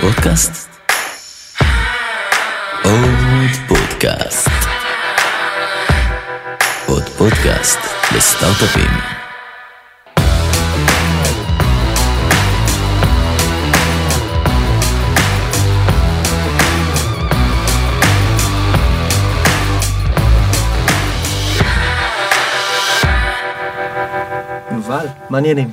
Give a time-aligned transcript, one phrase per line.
[0.00, 0.68] פודקאסט?
[2.84, 4.48] עוד פודקאסט.
[6.86, 7.78] עוד פודקאסט
[8.16, 8.90] לסטארט-אפים.
[24.72, 25.70] יובל, מעניינים.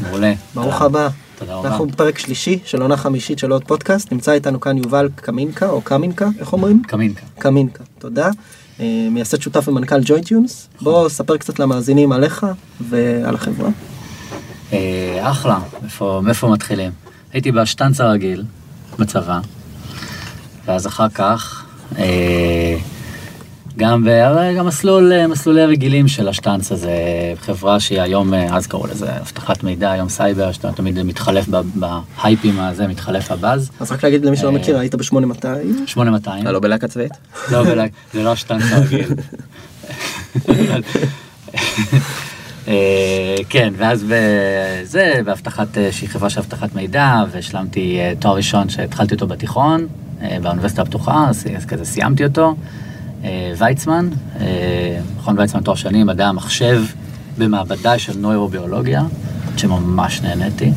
[0.00, 0.32] מעולה.
[0.54, 0.82] ברוך.
[0.82, 1.08] הבא.
[1.42, 1.68] תודה רבה.
[1.68, 4.12] אנחנו בפרק שלישי של עונה חמישית של עוד פודקאסט.
[4.12, 6.82] נמצא איתנו כאן יובל קמינקה, או קמינקה, איך אומרים?
[6.86, 7.22] קמינקה.
[7.38, 8.30] קמינקה, תודה.
[8.80, 10.68] אה, מייסד שותף ומנכ"ל JoyTunes.
[10.80, 12.46] בוא ספר קצת למאזינים עליך
[12.80, 13.68] ועל החברה.
[14.72, 15.58] אה, אחלה,
[16.22, 16.92] מאיפה, מתחילים?
[17.32, 18.44] הייתי בשטנץ הרגיל,
[18.98, 19.40] בצבא,
[20.66, 21.64] ואז אחר כך,
[21.98, 22.76] אה,
[23.76, 24.08] גם, ב,
[24.58, 26.92] גם מסלול, אה, מסלולי הרגילים של השטנץ הזה,
[27.40, 31.62] חברה שהיא היום, אה, אז קראו לזה אבטחת מידע, היום סייבר, שאתה תמיד מתחלף ב-
[31.74, 33.70] בהייפים הזה, מתחלף הבאז.
[33.80, 35.46] אז רק להגיד למי שלא אה, מכיר, היית ב-8200.
[35.86, 36.46] 8200.
[36.46, 37.12] לא בלהקה צבאית?
[37.50, 39.08] לא, בלק, זה לא השטנץ הרגיל.
[43.48, 49.86] כן, ואז בזה, באבטחת, שהיא חברה של אבטחת מידע, והשלמתי תואר ראשון שהתחלתי אותו בתיכון,
[50.42, 52.54] באוניברסיטה הפתוחה, אז כזה סיימתי אותו.
[53.24, 54.08] אה, ויצמן,
[54.40, 56.82] אה, מכון ויצמן תואר שני, מדעי המחשב,
[57.38, 59.02] במעבדה של נוירוביולוגיה,
[59.56, 60.72] שממש נהניתי.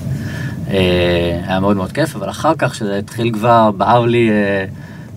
[0.69, 4.29] אה, היה מאוד מאוד כיף, אבל אחר כך, שזה התחיל כבר, בער לי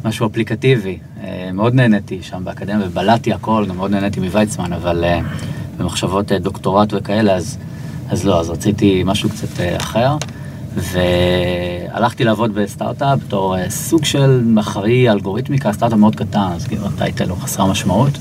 [0.04, 0.98] משהו אפליקטיבי.
[1.54, 5.04] מאוד נהניתי שם באקדמיה, ובלעתי הכל, גם מאוד נהניתי מוויצמן, אבל
[5.78, 7.58] במחשבות דוקטורט וכאלה, אז,
[8.10, 10.16] אז לא, אז רציתי משהו קצת אחר.
[10.74, 17.30] והלכתי לעבוד בסטארט-אפ בתור אה, סוג של אחראי אלגוריתמיקה, סטארט-אפ מאוד קטן, אז כאילו הטייטל
[17.30, 18.18] הוא חסר משמעות.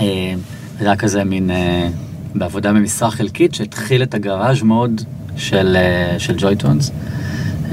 [0.00, 0.34] אה,
[0.78, 1.88] זה היה כזה מין, אה,
[2.34, 5.02] בעבודה במשרה חלקית, שהתחיל את הגראז' מוד
[5.36, 5.76] של,
[6.18, 6.90] של ג'ויטונס.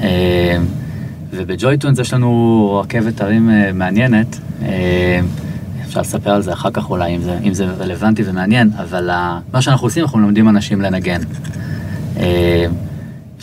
[0.02, 0.58] אה,
[1.31, 4.39] ובג'ויטונס יש לנו רכבת הרים אה, מעניינת.
[5.86, 9.10] אפשר לספר על זה אחר כך אולי, אם זה, אם זה רלוונטי ומעניין, אבל
[9.54, 11.22] מה שאנחנו עושים, אנחנו מלמדים אנשים לנגן.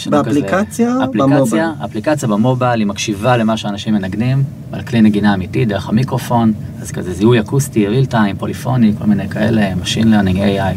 [0.07, 0.95] באפליקציה?
[0.95, 1.05] כזה?
[1.05, 4.43] אפליקציה, אפליקציה במובייל, היא מקשיבה למה שאנשים מנגנים,
[4.73, 9.29] על כלי נגינה אמיתי, דרך המיקרופון, אז כזה זיהוי אקוסטי, real time, פוליפוני, כל מיני
[9.29, 10.77] כאלה, Machine Learning, AI,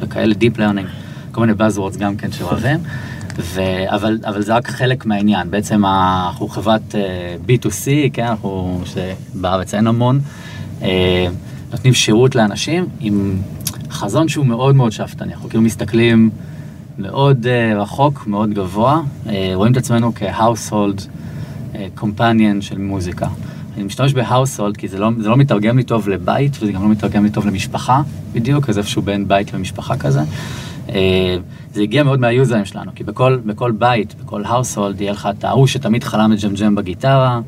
[0.00, 0.86] וכאלה Deep Learning,
[1.32, 2.78] כל מיני Buzzwords גם כן שאוהבים,
[3.38, 3.60] ו...
[3.86, 9.86] אבל, אבל זה רק חלק מהעניין, בעצם אנחנו חברת אה, B2C, כן, אנחנו, שבארץ אין
[9.86, 10.20] המון,
[10.82, 11.26] אה,
[11.72, 13.36] נותנים שירות לאנשים עם
[13.90, 16.30] חזון שהוא מאוד מאוד שאפתני, אנחנו כאילו מסתכלים
[17.00, 21.00] מאוד uh, רחוק, מאוד גבוה, uh, רואים את עצמנו כ-household
[21.72, 23.28] uh, companion של מוזיקה.
[23.76, 26.88] אני משתמש ב-household כי זה לא, זה לא מתרגם לי טוב לבית וזה גם לא
[26.88, 28.02] מתרגם לי טוב למשפחה
[28.32, 30.20] בדיוק, אז איפשהו בין בית ומשפחה כזה.
[30.88, 30.92] Uh,
[31.72, 35.66] זה הגיע מאוד מהיוזרים שלנו, כי בכל, בכל בית, בכל household יהיה לך את ההוא
[35.66, 37.40] שתמיד חלם לג'מג'ם בגיטרה,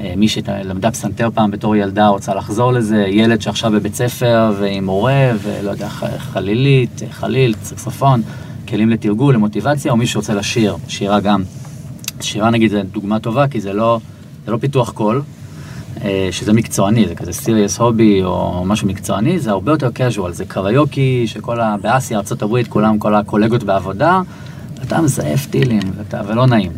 [0.00, 4.84] אה, מי שלמדה פסנתר פעם בתור ילדה רוצה לחזור לזה, ילד שעכשיו בבית ספר ועם
[4.84, 5.88] מורה ולא יודע,
[6.18, 8.22] חלילית, חליל, סקסופון,
[8.68, 11.42] כלים לתרגול, למוטיבציה, או מי שרוצה לשיר, שירה גם.
[12.20, 14.00] שירה נגיד זה דוגמה טובה, כי זה לא,
[14.46, 15.22] זה לא פיתוח קול,
[16.04, 20.44] אה, שזה מקצועני, זה כזה סיריוס הובי או משהו מקצועני, זה הרבה יותר casual, זה
[20.44, 21.76] קריוקי שכל ה...
[21.82, 24.20] באסיה, ארה"ב, כולם, כל הקולגות בעבודה,
[24.82, 26.72] אתה מזייף טילים ואתה, ולא נעים.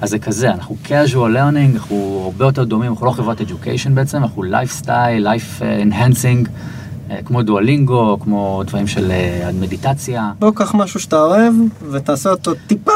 [0.00, 4.16] אז זה כזה, אנחנו casual learning, אנחנו הרבה יותר דומים, אנחנו לא חברת education בעצם,
[4.16, 6.48] אנחנו lifestyle, life אה, enhancing,
[7.24, 10.32] כמו דואלינגו, כמו דברים של אה, מדיטציה.
[10.38, 11.54] בוא קח משהו שאתה אוהב
[11.90, 12.92] ותעשה אותו טיפה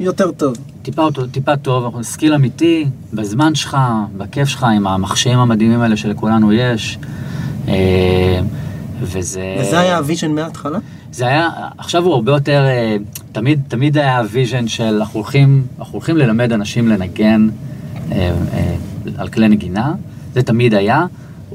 [0.00, 0.54] יותר טוב.
[0.82, 3.76] טיפה, אותו- טיפה טוב, אנחנו skill אמיתי, בזמן שלך,
[4.16, 6.98] בכיף שלך, עם המכשירים המדהימים האלה שלכולנו יש.
[7.68, 8.40] אה,
[9.02, 9.56] וזה...
[9.60, 10.78] וזה היה ה vision מההתחלה?
[11.12, 11.48] זה היה,
[11.78, 12.96] עכשיו הוא הרבה יותר, אה,
[13.32, 17.48] תמיד, תמיד היה ה vision של אנחנו הולכים, אנחנו הולכים ללמד אנשים לנגן
[18.12, 18.74] אה, אה,
[19.18, 19.94] על כלי נגינה,
[20.34, 21.06] זה תמיד היה.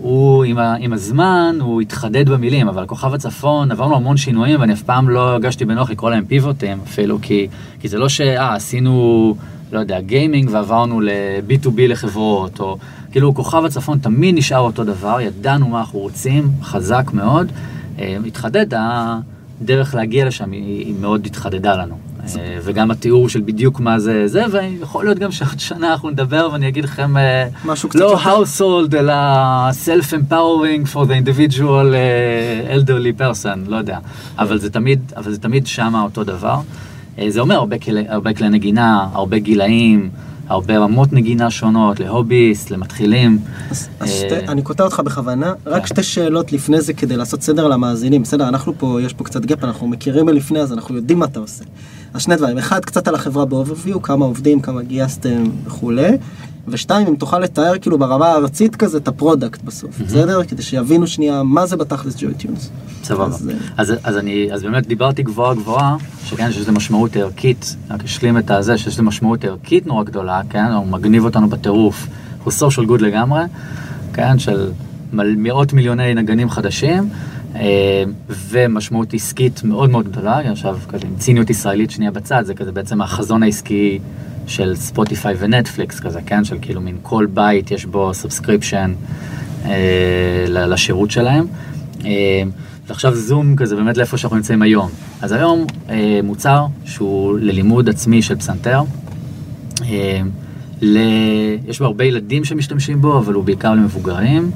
[0.02, 4.74] הוא עם, ה, עם הזמן, הוא התחדד במילים, אבל כוכב הצפון, עברנו המון שינויים ואני
[4.74, 7.48] אף פעם לא הרגשתי בנוח לקרוא להם פיבוטים אפילו, כי,
[7.80, 9.36] כי זה לא שאה, עשינו,
[9.72, 12.78] לא יודע, גיימינג ועברנו ל-B2B לחברות, או
[13.12, 17.52] כאילו כוכב הצפון תמיד נשאר אותו דבר, ידענו מה אנחנו רוצים, חזק מאוד.
[18.00, 22.09] אה, התחדד, הדרך להגיע לשם היא, היא מאוד התחדדה לנו.
[22.24, 26.50] אה, וגם התיאור של בדיוק מה זה זה, ויכול להיות גם שעוד שנה אנחנו נדבר
[26.52, 28.24] ואני אגיד לכם, אה, משהו קצת לא יותר.
[28.24, 29.14] household, אלא
[29.70, 34.00] self-empowering for the individual אה, elderly person, לא יודע.
[34.40, 36.60] אבל זה תמיד, אבל זה תמיד שמה אותו דבר.
[37.28, 37.56] זה אומר
[38.10, 40.10] הרבה כלי נגינה, הרבה גילאים,
[40.50, 43.40] הרבה רמות נגינה שונות, ל hobbyist, למתחילים.
[43.72, 45.88] אז, אז אה, שתי, אני קוטע אותך בכוונה, רק כן.
[45.88, 48.22] שתי שאלות לפני זה כדי לעשות סדר למאזינים.
[48.22, 51.40] בסדר, אנחנו פה, יש פה קצת gap, אנחנו מכירים מלפני, אז אנחנו יודעים מה אתה
[51.40, 51.64] עושה.
[52.14, 56.18] אז שני דברים, אחד, קצת על החברה ב overview, כמה עובדים, כמה גייסתם וכולי,
[56.68, 60.44] ושתיים, אם תוכל לתאר כאילו ברמה הארצית כזה את ה product בסוף, בסדר?
[60.44, 62.70] כדי שיבינו שנייה מה זה בתכלס JoyTunes.
[63.04, 63.26] סבבה.
[63.26, 67.76] אז, אה, אז, אז אני, אז באמת דיברתי גבוהה גבוהה, שכן, שיש לזה משמעות ערכית,
[67.90, 72.08] רק אשלים את הזה, שיש לזה משמעות ערכית נורא גדולה, כן, הוא מגניב אותנו בטירוף,
[72.44, 73.42] הוא social good לגמרי,
[74.14, 74.72] כן, של
[75.14, 77.10] מאות מיליוני נגנים חדשים,
[77.56, 82.72] אה, ומשמעות עסקית מאוד מאוד גדולה, עכשיו כזה עם ציניות ישראלית שנייה בצד, זה כזה
[82.72, 84.00] בעצם החזון העסקי
[84.48, 88.94] של ספוטיפיי ונטפליקס כזה, כן, של כאילו מין כל בית יש בו subscription
[90.50, 91.46] לשירות שלהם.
[92.06, 92.44] אה,
[92.88, 94.90] ועכשיו זום כזה באמת לאיפה שאנחנו נמצאים היום.
[95.22, 98.82] אז היום אה, מוצר שהוא ללימוד עצמי של פסנתר.
[99.82, 100.22] אה,
[100.82, 100.98] ל...
[101.68, 104.52] יש בו הרבה ילדים שמשתמשים בו, אבל הוא בעיקר למבוגרים.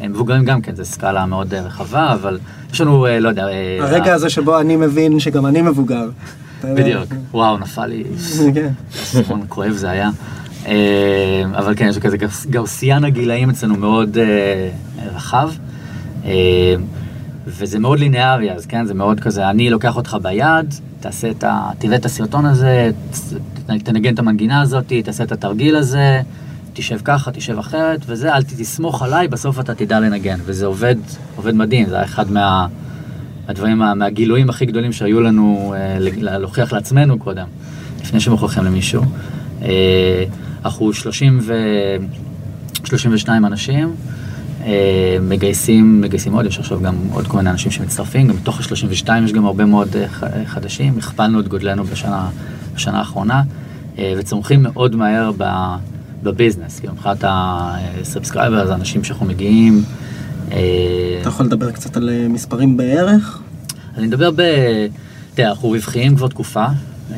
[0.00, 2.38] אה, מבוגרים גם כן, זו סקאלה מאוד אה, רחבה, אבל
[2.72, 3.46] יש לנו, לא יודע...
[3.80, 6.10] הרגע הזה שבו אני מבין שגם אני מבוגר.
[6.64, 8.04] בדיוק, וואו, נפל לי,
[8.54, 8.68] כן.
[8.94, 10.10] אסימון כואב זה היה.
[11.56, 12.16] אבל כן, יש כזה
[12.50, 14.18] גאוסיין הגילאים אצלנו מאוד
[15.14, 15.50] רחב.
[17.46, 21.70] וזה מאוד לינארי, אז כן, זה מאוד כזה, אני לוקח אותך ביד, תעשה את ה...
[21.78, 22.90] תראה את הסרטון הזה,
[23.84, 26.20] תנגן את המנגינה הזאת, תעשה את התרגיל הזה,
[26.72, 30.38] תשב ככה, תשב אחרת, וזה, אל תסמוך עליי, בסוף אתה תדע לנגן.
[30.44, 30.96] וזה עובד,
[31.36, 32.66] עובד מדהים, זה היה אחד מה...
[33.48, 37.46] הדברים, מה- מהגילויים הכי גדולים שהיו לנו אה, להוכיח לעצמנו קודם,
[38.02, 39.02] לפני שמוכיחים למישהו.
[39.62, 40.24] אה,
[40.64, 41.52] אנחנו 30 ו...
[42.84, 43.94] 32 אנשים,
[44.64, 49.08] אה, מגייסים, מגייסים עוד, יש עכשיו גם עוד כל מיני אנשים שמצטרפים, גם מתוך ה-32
[49.24, 50.06] יש גם הרבה מאוד אה,
[50.46, 52.28] חדשים, הכפלנו את גודלנו בשנה,
[52.76, 53.42] בשנה האחרונה,
[53.98, 55.30] אה, וצומחים מאוד מהר
[56.22, 59.84] ב business, כאילו מבחינת ה subscriber, זה אנשים שאנחנו מגיעים.
[60.52, 63.40] אה, אתה יכול לדבר קצת על אה, מספרים בערך?
[63.96, 64.42] אני מדבר ב...
[65.34, 66.64] תראה, אנחנו רווחיים כבר תקופה.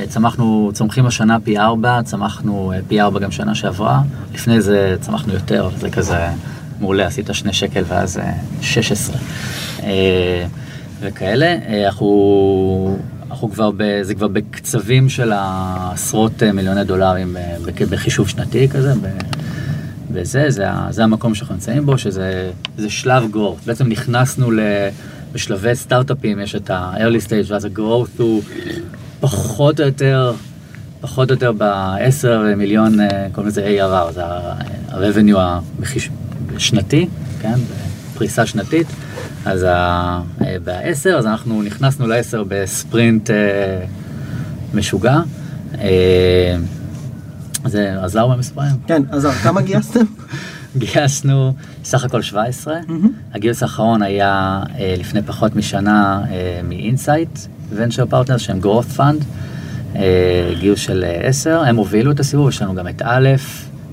[0.09, 4.03] צמחנו, צומחים השנה פי ארבע, צמחנו פי ארבע גם שנה שעברה.
[4.35, 6.29] לפני זה צמחנו יותר, זה כזה
[6.81, 9.17] מעולה, עשית שני שקל ואז אה, 16.
[9.83, 10.47] אה,
[11.01, 11.57] וכאלה.
[11.87, 12.99] אנחנו,
[13.31, 17.57] אנחנו כבר, ב, זה כבר בקצבים של העשרות אה, מיליוני דולרים אה,
[17.91, 18.95] בחישוב שנתי כזה.
[18.95, 19.07] ב,
[20.13, 23.67] וזה, זה, זה המקום שאנחנו נמצאים בו, שזה זה שלב growth.
[23.67, 24.61] בעצם נכנסנו ל...
[25.33, 28.43] בשלבי סטארט-אפים, יש את ה-early stage, ואז ה-growth הוא
[29.21, 30.33] פחות או יותר,
[31.01, 35.39] פחות או יותר ב-10 מיליון, אה, קוראים לזה ARR, זה ה-revenue
[36.57, 37.09] השנתי,
[37.41, 37.59] כן,
[38.15, 38.87] פריסה שנתית.
[39.49, 40.21] אז אה,
[40.65, 43.37] ב-10, אז אנחנו נכנסנו ל-10 בספרינט אה,
[44.75, 45.21] משוגע.
[45.81, 46.57] אה,
[47.65, 48.71] זה עזר במספרים?
[48.87, 50.05] כן, אז כמה גייסתם?
[50.79, 51.55] גייסנו
[51.85, 52.79] סך הכל 17.
[53.35, 59.25] הגיוס האחרון היה אה, לפני פחות משנה אה, מ-Insight Venture Partners שהם growth fund,
[59.97, 63.29] אה, גיוס של אה, 10, הם הובילו את הסיבוב, יש לנו גם את א',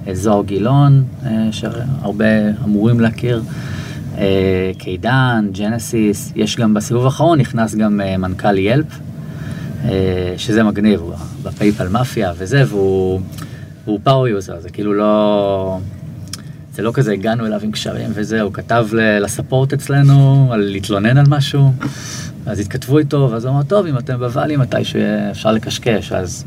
[0.09, 2.25] את זוהר גילון, אה, שהרבה
[2.65, 3.84] אמורים להכיר, אה,
[4.77, 8.85] קידן, ג'נסיס, יש גם בסיבוב האחרון נכנס גם אה, מנכ"ל ילפ,
[9.85, 11.13] אה, שזה מגניב, הוא
[11.43, 13.21] ב PayPal Mafia וזה, והוא
[13.85, 15.79] הוא power user, זה כאילו לא...
[16.73, 21.17] זה לא כזה הגענו אליו עם קשרים וזה, הוא כתב ל support אצלנו על להתלונן
[21.17, 21.71] על משהו,
[22.45, 24.99] אז התכתבו איתו, ואז הוא אמר, טוב, אם אתם ב Valley מתישהו
[25.31, 26.45] אפשר לקשקש, אז...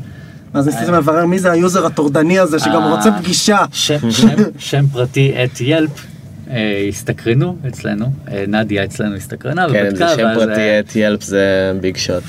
[0.53, 3.65] אז ניסיתם לברר מי זה היוזר הטורדני הזה שגם אה, רוצה פגישה.
[4.59, 6.08] שם, פרטי at Yelp, אה,
[6.89, 11.73] הסתקרנו אצלנו, אה, נדיה אצלנו הסתקרנה, כן, זה שם ואז, אה, פרטי at Yelp זה
[11.81, 12.23] big shot.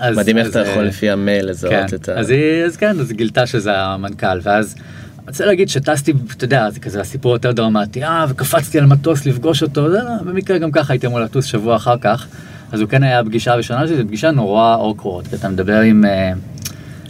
[0.00, 2.12] אז- מדהים איך אתה יכול אה, לפי המייל לזהות כן, את ה...
[2.12, 4.74] אז, היא, אז כן, אז היא גילתה שזה המנכ"ל, ואז
[5.18, 9.26] אני רוצה להגיד שטסתי, אתה יודע, זה כזה הסיפור יותר דרמטי, אה, וקפצתי על מטוס
[9.26, 12.26] לפגוש אותו, זה, לא, במקרה גם ככה הייתי אמור לטוס שבוע אחר כך,
[12.72, 16.04] אז הוא כן היה הפגישה הראשונה שלי, זו פגישה נורא awkward, כי אתה מדבר עם,
[16.04, 16.32] אה,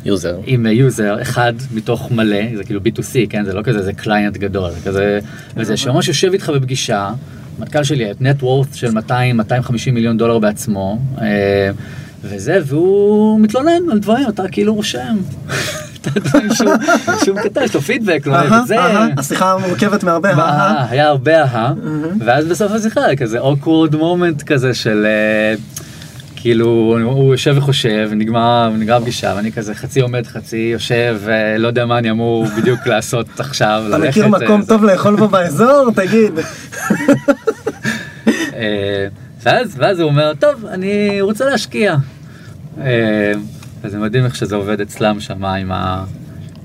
[0.04, 0.36] user.
[0.46, 4.70] עם user אחד מתוך מלא, זה כאילו B2C, כן, זה לא כזה, זה client גדול,
[4.70, 5.18] זה כזה,
[5.56, 7.10] וזה שממש יושב איתך בפגישה,
[7.58, 9.10] מנכ"ל שלי, את net worth של 200-250
[9.92, 11.70] מיליון דולר בעצמו, אה,
[12.22, 15.16] וזה, והוא מתלונן על דברים, אתה כאילו רושם.
[17.24, 18.76] שהוא כתב, יש לו פידבק, לא זה.
[19.16, 20.90] השיחה מורכבת מהרבה, מה, אהה.
[20.90, 21.72] היה הרבה אהה,
[22.18, 25.54] ואז בסוף השיחה כזה awkward moment כזה של אה,
[26.42, 26.66] כאילו
[27.02, 31.98] הוא יושב וחושב ונגמר נגמר הפגישה ואני כזה חצי עומד חצי יושב ולא יודע מה
[31.98, 33.84] אני אמור בדיוק לעשות עכשיו.
[33.88, 34.68] אתה ללכת, מכיר אה, מקום זה.
[34.68, 35.90] טוב לאכול בו באזור?
[35.96, 36.32] תגיד.
[38.54, 39.06] אה,
[39.42, 41.96] ואז, ואז הוא אומר, טוב, אני רוצה להשקיע.
[42.80, 43.32] אה,
[43.82, 46.04] וזה מדהים איך שזה עובד אצלם שם עם, ה,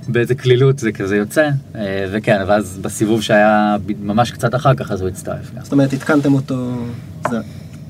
[0.07, 5.01] באיזה קלילות זה כזה יוצא, אה, וכן, ואז בסיבוב שהיה ממש קצת אחר כך, אז
[5.01, 5.51] הוא הצטרף.
[5.63, 6.85] זאת אומרת, עדכנתם אותו,
[7.29, 7.37] זה,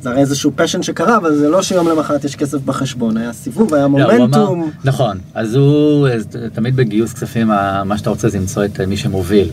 [0.01, 3.73] זה הרי איזשהו פשן שקרה, אבל זה לא שיום למחרת יש כסף בחשבון, היה סיבוב,
[3.73, 4.59] היה לא, מומנטום.
[4.61, 7.47] אמר- נכון, אז הוא, אז תמיד בגיוס כספים,
[7.85, 9.49] מה שאתה רוצה זה למצוא את מי שמוביל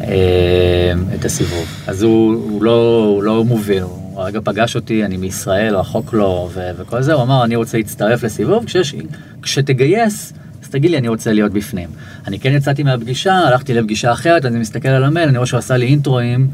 [0.00, 1.66] אה, את הסיבוב.
[1.86, 6.50] אז הוא, הוא, לא, הוא לא מוביל, הוא הרגע פגש אותי, אני מישראל, רחוק לו
[6.54, 8.94] ו- וכל זה, הוא אמר, אני רוצה להצטרף לסיבוב, כשיש,
[9.42, 10.32] כשתגייס,
[10.62, 11.88] אז תגיד לי, אני רוצה להיות בפנים.
[12.26, 15.76] אני כן יצאתי מהפגישה, הלכתי לפגישה אחרת, אני מסתכל על המייל, אני רואה שהוא עשה
[15.76, 16.46] לי אינטרואים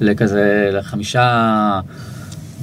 [0.00, 1.80] לכזה, לחמישה...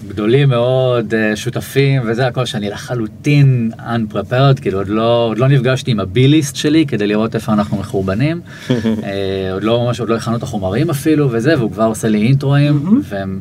[0.10, 5.92] גדולים מאוד, אה, שותפים וזה הכל שאני לחלוטין unprepared, כאילו עוד לא, עוד לא נפגשתי
[5.92, 10.36] עם הביליסט שלי כדי לראות איפה אנחנו מחורבנים, אה, עוד לא ממש, עוד לא הכנו
[10.36, 13.40] את החומרים אפילו וזה, והוא כבר עושה לי אינטרואים, והם,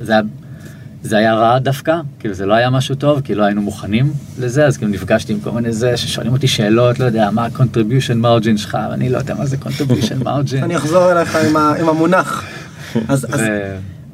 [0.00, 0.22] זה היה...
[1.02, 4.66] זה היה רע דווקא, כאילו זה לא היה משהו טוב, כי לא היינו מוכנים לזה,
[4.66, 8.56] אז כאילו נפגשתי עם כל מיני זה, ששואלים אותי שאלות, לא יודע, מה ה-contribution margin
[8.56, 10.62] שלך, ואני לא יודע מה זה contribution margin.
[10.62, 11.38] אני אחזור אליך
[11.80, 12.44] עם המונח.
[13.08, 13.26] אז,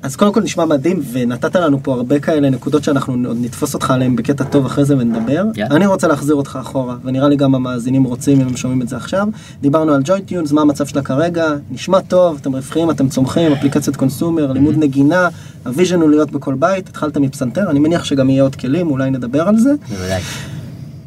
[0.07, 3.91] אז, קודם כל נשמע מדהים, ונתת לנו פה הרבה כאלה נקודות שאנחנו עוד נתפוס אותך
[3.91, 5.45] עליהן בקטע טוב אחרי זה ונדבר.
[5.55, 5.77] יאללה.
[5.77, 8.97] אני רוצה להחזיר אותך אחורה, ונראה לי גם המאזינים רוצים אם הם שומעים את זה
[8.97, 9.29] עכשיו.
[9.61, 13.97] דיברנו על ג'וי טיונס, מה המצב שלה כרגע, נשמע טוב, אתם רווחיים, אתם צומחים, אפליקציית
[13.97, 15.29] קונסומר, לימוד נגינה,
[15.67, 19.11] ה vision הוא להיות בכל בית, התחלת מפסנתר, אני מניח שגם יהיה עוד כלים, אולי
[19.11, 19.71] נדבר על זה.
[19.89, 20.23] בוודאי.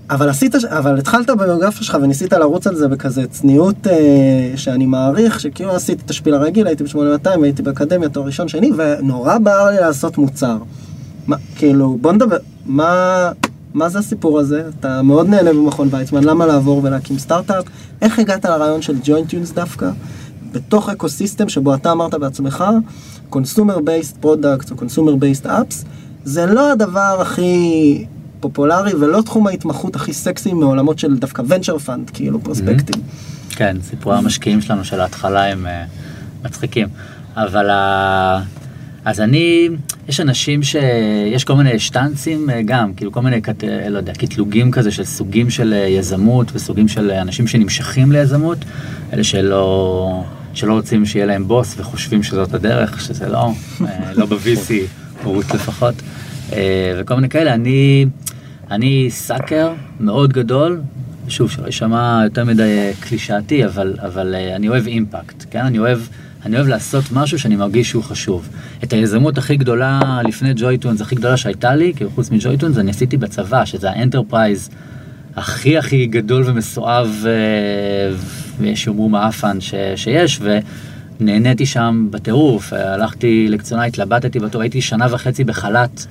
[0.09, 5.39] אבל עשית, אבל התחלת בביוגרפיה שלך וניסית לרוץ על זה בכזה צניעות אה, שאני מעריך,
[5.39, 9.75] שכאילו עשיתי את השפיל הרגיל, הייתי ב-8200, הייתי באקדמיה, תואר ראשון שני, ונורא בער לי
[9.75, 10.57] לעשות מוצר.
[11.27, 13.31] מה, כאילו, בוא נדבר, מה,
[13.73, 14.63] מה זה הסיפור הזה?
[14.79, 17.65] אתה מאוד נהנה במכון ויצמן, למה לעבור ולהקים סטארט-אפ?
[18.01, 19.89] איך הגעת לרעיון של JoyTunes דווקא?
[20.51, 22.63] בתוך אקוסיסטם שבו אתה אמרת בעצמך,
[23.31, 25.85] consumer based products או consumer based apps,
[26.23, 28.05] זה לא הדבר הכי
[28.39, 33.01] פופולרי ולא תחום ההתמחות הכי סקסי מעולמות של דווקא venture fund, כאילו פרוספקטים.
[33.49, 35.85] כן, סיפורי המשקיעים שלנו של ההתחלה הם אה,
[36.43, 36.87] מצחיקים.
[37.35, 38.41] אבל ה...
[39.05, 39.69] אז אני,
[40.07, 40.75] יש אנשים ש...
[41.33, 43.63] יש כל מיני שטנצים אה, גם, כאילו כל מיני, קט...
[43.89, 48.57] לא יודע, קטלוגים כזה של סוגים של יזמות וסוגים של אנשים שנמשכים ליזמות,
[49.13, 53.51] אלה שלא, שלא רוצים שיהיה להם בוס וחושבים שזאת הדרך, שזה לא,
[54.15, 54.71] לא ב-VC,
[55.23, 55.95] הורות לפחות,
[56.99, 57.53] וכל מיני כאלה.
[57.53, 58.05] אני,
[58.71, 60.81] אני sucker מאוד גדול,
[61.27, 65.65] שוב, שלא יישמע יותר מדי אה, קלישאתי, אבל, אבל אה, אני אוהב impact, כן?
[65.65, 65.99] אני אוהב,
[66.45, 68.49] אני אוהב לעשות משהו שאני מרגיש שהוא חשוב.
[68.83, 72.91] את היזמות הכי גדולה לפני JoyTunes, הכי גדולה שהייתה לי, כאילו חוץ מ JoyTunes, אני
[72.91, 74.69] עשיתי בצבא, שזה ה enterprise
[75.35, 78.15] הכי הכי גדול ומסואב, אה,
[78.59, 80.39] ויש שיאמרו מעפן ש, שיש,
[81.19, 86.05] ונהניתי שם בטירוף, אה, הלכתי לקצונה, התלבטתי בתור, הייתי שנה וחצי בחל"ת.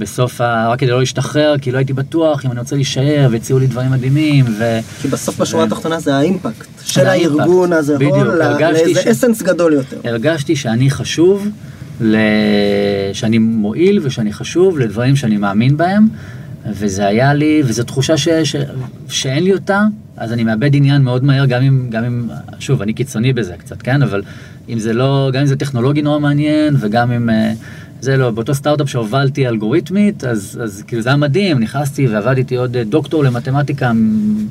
[0.00, 3.66] בסוף, רק כדי לא להשתחרר, כי לא הייתי בטוח אם אני רוצה להישאר, והציעו לי
[3.66, 4.78] דברים מדהימים, ו...
[5.02, 7.06] כי בסוף בשורה התחתונה זה האימפקט של.
[7.06, 7.96] הארגון הזה,
[8.40, 9.96] הרגשתי לאיזה אסנס גדול יותר.
[10.04, 11.48] הרגשתי שאני חשוב.
[13.12, 16.08] שאני מועיל ושאני חשוב לדברים שאני מאמין בהם,
[16.66, 18.28] וזה היה לי, וזו תחושה ש...
[18.28, 18.56] ש...
[19.08, 19.84] שאין לי אותה,
[20.16, 22.28] אז אני מאבד עניין מאוד מהר, גם אם, גם אם,
[22.58, 24.02] שוב, אני קיצוני בזה קצת, כן?
[24.02, 24.22] אבל
[24.68, 27.30] אם זה לא, גם אם זה טכנולוגי נורא מעניין, וגם אם...
[28.00, 32.76] זה לא, באותו סטארט-אפ שהובלתי אלגוריתמית, אז, אז כאילו זה היה מדהים, נכנסתי ועבדתי עוד
[32.76, 33.92] אה, דוקטור למתמטיקה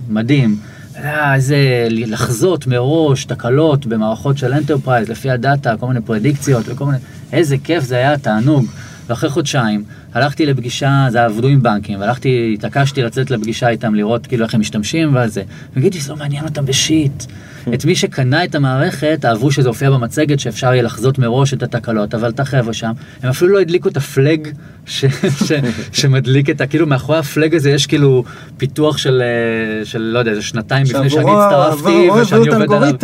[0.09, 0.57] מדהים.
[0.95, 6.85] היה איזה לחזות מראש תקלות במערכות של enterprise לפי ה data, כל מיני פרדיקציות וכל
[6.85, 6.97] מיני,
[7.31, 8.65] איזה כיף זה היה, תענוג.
[9.07, 14.45] ואחרי חודשיים הלכתי לפגישה, זה עבדו עם בנקים, והלכתי, התעקשתי לצאת לפגישה איתם לראות כאילו
[14.45, 17.23] איך הם משתמשים וזה, וגידי שזה לא מעניין אותם בשיט.
[17.73, 22.15] את מי שקנה את המערכת, אהבו שזה הופיע במצגת שאפשר יהיה לחזות מראש את התקלות,
[22.15, 22.91] אבל את החבר'ה שם,
[23.23, 24.47] הם אפילו לא הדליקו את הפלג
[24.85, 25.05] ש,
[25.45, 25.51] ש,
[25.91, 26.67] שמדליק את ה...
[26.67, 28.23] כאילו מאחורי הפלג הזה יש כאילו
[28.57, 32.95] פיתוח של, אה, של לא יודע, איזה שנתיים לפני שאני הצטרפתי, ושאני עובד עליו.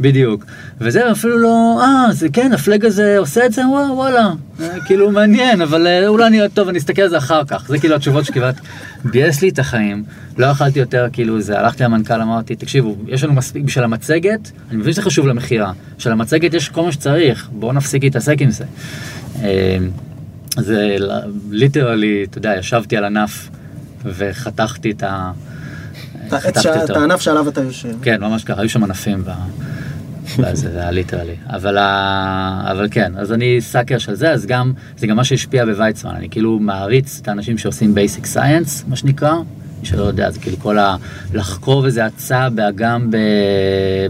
[0.00, 0.44] בדיוק.
[0.80, 4.32] וזה אפילו לא, אה, זה כן, הפלג הזה עושה את זה, וואלה, וואלה.
[4.60, 7.68] אה, כאילו מעניין, אבל אה, אולי אני, טוב, אני אסתכל על זה אחר כך.
[7.68, 8.60] זה כאילו התשובות שקיבלתי.
[9.04, 10.04] ביאס לי את החיים,
[10.38, 14.76] לא יכלתי יותר, כאילו זה, הלכתי למנכ"ל, אמרתי, תקשיבו, יש לנו מספיק בשביל המצגת, אני
[14.76, 15.72] מבין שזה חשוב למכירה.
[15.98, 18.64] בשביל המצגת יש כל מה שצריך, בואו נפסיק להתעסק עם זה.
[19.42, 19.78] אה,
[20.56, 20.96] זה
[21.50, 23.48] ליטרלי, אתה יודע, ישבתי על ענף
[24.04, 25.32] וחתכתי את ה...
[26.26, 27.94] את הענף שעליו אתה יושב.
[28.02, 29.30] כן, ממש ככה, היו שם ענפים ב...
[30.52, 31.34] זה היה literally.
[31.46, 31.78] אבל.
[32.70, 36.30] אבל כן, אז אני sucker של זה, אז גם, זה גם מה שהשפיע בוויצמן, אני
[36.30, 39.34] כאילו מעריץ את האנשים שעושים basic science, מה שנקרא,
[39.82, 40.96] שלא יודע, זה כאילו כל ה...
[41.34, 43.16] לחקור איזה אצה באגם, ב...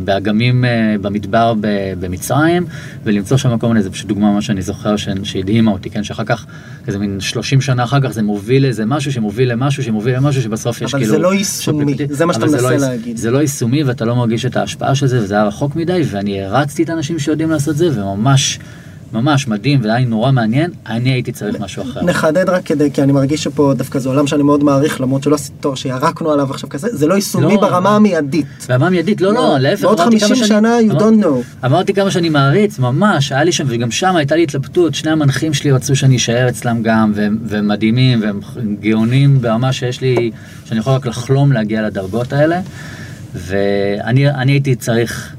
[0.05, 0.71] באגמים אה,
[1.01, 1.67] במדבר ב...
[2.01, 2.67] במצרים,
[3.05, 5.09] ולמצוא שם כל מיני, זה פשוט דוגמה מה שאני זוכר ש...
[5.23, 6.47] שהדהימה אותי, כן, שאחר כך,
[6.87, 10.83] איזה מין 30 שנה אחר כך זה מוביל לאיזה משהו שמוביל למשהו שמוביל למשהו שבסוף
[10.83, 11.17] יש אבל כאילו...
[11.17, 13.17] זה לא יישומי, זה מה שאתה אבל לא מנסה ייש- להגיד.
[13.17, 16.43] זה לא יישומי ואתה לא מרגיש את ההשפעה של זה, וזה היה רחוק מדי, ואני
[16.43, 18.59] הערצתי את האנשים שיודעים לעשות זה, וממש,
[19.13, 22.05] ממש מדהים, והיה לי נורא מעניין, אני הייתי צריך משהו אחר.
[22.05, 25.35] נחדד רק כדי, כי אני מרגיש שפה דווקא זה עולם שאני מאוד מעריך, למרות שלא
[25.35, 28.47] עשיתי תואר שירקנו עליו עכשיו כזה, זה לא יישומי לא, ברמה אבל- המיידית.
[28.69, 31.67] ברמה מיידית, לא, לא, להפך, בעוד אמרתי כמה 50 שאני- שנה you don't know.
[31.67, 35.55] אמרתי כמה שאני מעריץ, ממש, היה לי שם, וגם שם הייתה לי התלבטות, שני המנחים
[35.55, 38.41] שלי רצו שאני אשאר אצלם גם, והם, והם מדהימים, והם
[38.81, 40.31] גאונים ברמה שיש לי,
[40.65, 42.61] שאני יכול רק לחלום להגיע לדרגות האלה,
[43.35, 45.35] ואני אני הייתי צריך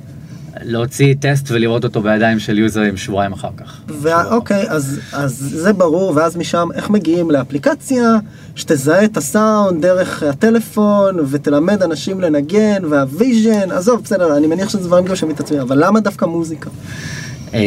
[0.64, 3.82] להוציא טסט ולראות אותו בידיים של יוזרים שבועיים אחר כך.
[3.88, 8.16] ואוקיי, אז, אז זה ברור, ואז משם איך מגיעים לאפליקציה
[8.56, 14.88] שתזהה את הסאונד דרך הטלפון ותלמד אנשים לנגן וה vision, עזוב, בסדר, אני מניח שזה
[14.88, 16.70] דברים גם שמתעצמים, אבל למה דווקא מוזיקה?
[17.54, 17.60] אה,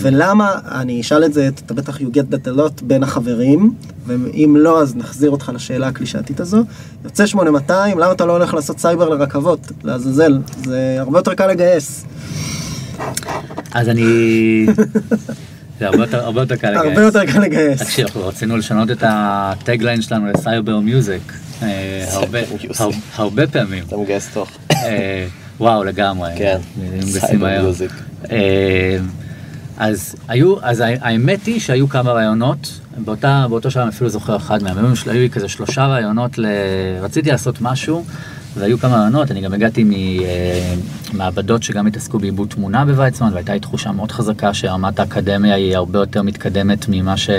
[0.00, 3.74] ולמה, אני אשאל את זה, אתה בטח you get that a lot בין החברים,
[4.06, 6.64] ואם לא, אז נחזיר אותך לשאלה הקלישאתית הזו.
[7.04, 9.72] יוצא 8200, למה אתה לא הולך לעשות סייבר לרכבות?
[9.84, 12.04] לעזאזל, זה הרבה יותר קל לגייס.
[13.74, 14.66] אז אני...
[15.80, 16.86] זה הרבה יותר- הרבה יותר קל לגייס.
[16.86, 17.82] הרבה יותר קל לגייס.
[17.82, 21.32] תקשיב, אנחנו רצינו לשנות את ה tagline שלנו ל cyber music.
[21.62, 23.84] אה, הרבה- פעמים.
[23.88, 24.50] אתה מגייס תוך.
[24.72, 25.26] אה,
[25.60, 26.30] וואו, לגמרי.
[26.38, 27.62] כן, מגייסים סייבר מהר.
[27.62, 27.90] music.
[28.30, 28.98] אה,
[29.78, 34.62] אז היו, אז האמת היא שהיו כמה רעיונות, באותה, באותו שלב אני אפילו זוכר אחד
[34.62, 36.46] מהם, היו, לי כזה שלושה רעיונות, ל...
[37.00, 38.04] רציתי לעשות משהו,
[38.56, 39.84] והיו כמה רעיונות, אני גם הגעתי
[41.12, 45.98] ממעבדות שגם התעסקו בעיבוד תמונה בוויצמן, והייתה לי תחושה מאוד חזקה שרמת האקדמיה היא הרבה
[45.98, 47.30] יותר מתקדמת ממה ש...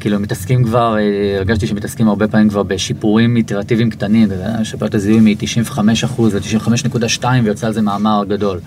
[0.00, 4.28] כאילו מתעסקים כבר, אה, הרגשתי שמתעסקים הרבה פעמים כבר בשיפורים איטרטיביים קטנים,
[4.60, 8.60] לשפר את הזיהוי מ-95% ל-95.2 ויוצא על זה מאמר גדול.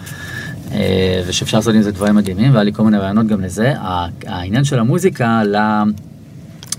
[0.73, 3.73] אה, ושאפשר לעשות עם זה דברים מדהימים, והיה לי כל מיני רעיונות גם לזה.
[4.27, 5.83] העניין של המוזיקה עלה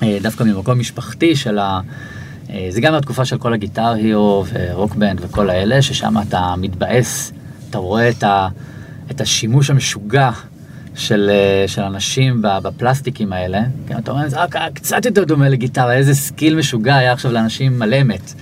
[0.02, 1.80] אה, דווקא ממקום משפחתי של ה...
[2.50, 6.14] אה, זה גם התקופה של כל ה Guitar Hero ו Rock Band וכל האלה, ששם
[6.28, 7.32] אתה מתבאס,
[7.70, 8.48] אתה רואה את, ה,
[9.10, 10.30] את השימוש המשוגע
[10.94, 11.30] של,
[11.66, 13.60] של אנשים בפלסטיקים האלה.
[13.86, 14.36] כן, אתה אומר, זה
[14.74, 18.34] קצת יותר דומה לגיטרה, איזה skill משוגע היה עכשיו לאנשים מלא אמת.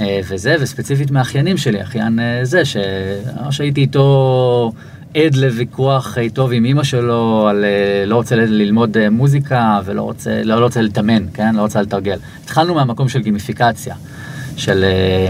[0.00, 4.72] אה, וזה, וספציפית מהאחיינים שלי, אחיין אה, זה, שממש הייתי איתו
[5.14, 10.42] עד לוויכוח איתו ועם אימא שלו על אה, לא רוצה ללמוד אה, מוזיקה ולא רוצה,
[10.42, 11.54] לא, לא רוצה להתאמן, כן?
[11.54, 12.18] לא רוצה לתרגל.
[12.44, 13.94] התחלנו מהמקום של גימיפיקציה,
[14.56, 15.28] של אה,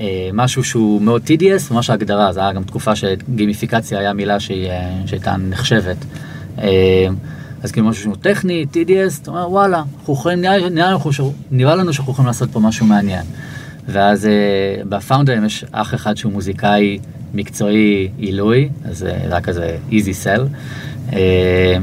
[0.00, 4.70] אה, משהו שהוא מאוד TDS, ממש ההגדרה, זו הייתה גם תקופה שגימיפיקציה היה מילה שהיא,
[4.70, 5.96] אה, שהייתה נחשבת.
[6.58, 7.06] אה,
[7.62, 10.96] אז כאילו משהו שהוא טכני, TDS, אתה אומר וואלה, אנחנו יכולים, נראה, נראה,
[11.50, 13.24] נראה לנו שאנחנו יכולים לעשות פה משהו מעניין.
[13.88, 14.30] ואז אה,
[14.88, 16.98] בפאונדרים יש אח אחד שהוא מוזיקאי
[17.34, 20.40] מקצועי עילוי, אז אה, זה היה כזה easy sell.
[21.12, 21.76] אה,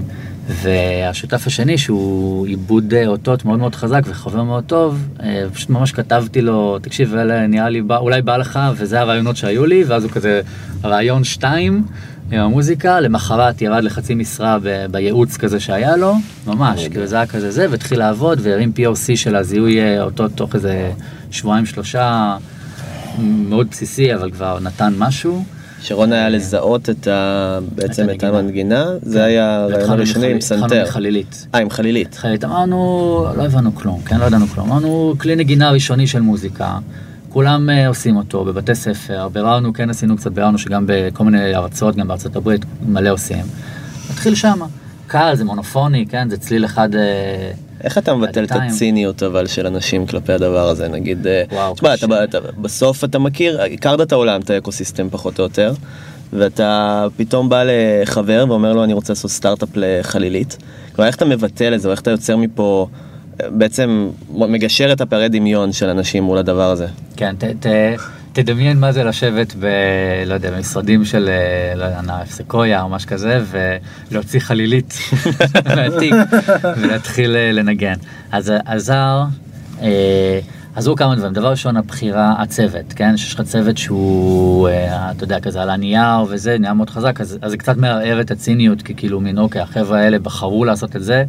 [0.47, 5.07] והשותף השני שהוא עיבוד אותות מאוד מאוד חזק וחבר מאוד טוב,
[5.53, 9.65] פשוט ממש כתבתי לו, תקשיב, אלה נראה לי, בא- אולי בא לך, וזה הרעיונות שהיו
[9.65, 10.41] לי, ואז הוא כזה,
[10.83, 11.83] רעיון שתיים
[12.31, 16.13] עם המוזיקה, למחרת ירד לחצי משרה ב- בייעוץ כזה שהיה לו,
[16.47, 20.91] ממש, כאילו זה היה כזה זה, והתחיל לעבוד והרים POC של הזיהוי אותות תוך איזה
[21.31, 22.37] שבועיים שלושה,
[23.19, 25.43] מאוד בסיסי, אבל כבר נתן משהו.
[25.81, 27.59] שרון היה לזהות את ה...
[27.75, 28.23] בעצם את.
[28.23, 30.83] המנגינה, זה היה הרעיון הראשוני עם מחליל- התחלנו פסנתר.
[30.89, 31.47] מחלילית.
[31.55, 32.07] אה, עם חלילית.
[32.07, 32.75] התחלת, אמרנו,
[33.37, 34.71] לא הבנו כלום, כן, לא ידענו כלום.
[34.71, 36.77] אמרנו, כלי נגינה ראשוני של מוזיקה,
[37.29, 41.95] כולם uh, עושים אותו בבתי ספר, ביררנו, כן עשינו קצת, ביררנו שגם בכל מיני ארצות,
[41.95, 43.45] גם בארצות הברית, מלא עושים.
[44.11, 44.65] נתחיל שמה.
[45.07, 46.89] קל, זה מונופוני, כן, זה צליל אחד...
[47.83, 48.51] איך אתה מבטל את.
[48.51, 51.93] הציניות אבל של אנשים כלפי הדבר הזה נגיד אה, וואו, תשמע.
[51.93, 55.73] אתה, אתה, בסוף אתה מכיר הכרת את העולם את האקוסיסטם פחות או יותר
[56.33, 60.57] ואתה פתאום בא לחבר ואומר לו אני רוצה לעשות סטארט-אפ לחלילית.
[60.95, 62.87] כלומר איך אתה מבטל את זה או איך אתה יוצר מפה
[63.43, 66.87] אה, בעצם מגשר את הפערי דמיון של אנשים מול הדבר הזה.
[67.15, 67.67] כן, ת, ת,
[68.43, 69.65] תדמיין מה זה לשבת ב...
[70.25, 73.43] לא יודע, במשרדים של, אה, לא יודע, נעף סקויה או משהו כזה,
[74.11, 74.93] ולהוציא חלילית
[75.75, 76.13] מהתיק
[76.77, 77.93] ולהתחיל אה, לנגן.
[78.31, 79.23] אז עזר,
[79.81, 80.39] אה,
[80.75, 81.33] עזרו כמה דברים.
[81.33, 83.17] דבר ראשון, הבחירה, הצוות, כן?
[83.17, 84.69] שיש לך צוות שהוא,
[85.15, 88.31] אתה יודע, כזה על הנייר וזה, נהיה מאוד חזק, אז, אז זה קצת מערער את
[88.31, 91.23] הציניות, כי כאילו מין, אוקיי, החבר'ה האלה בחרו לעשות את זה,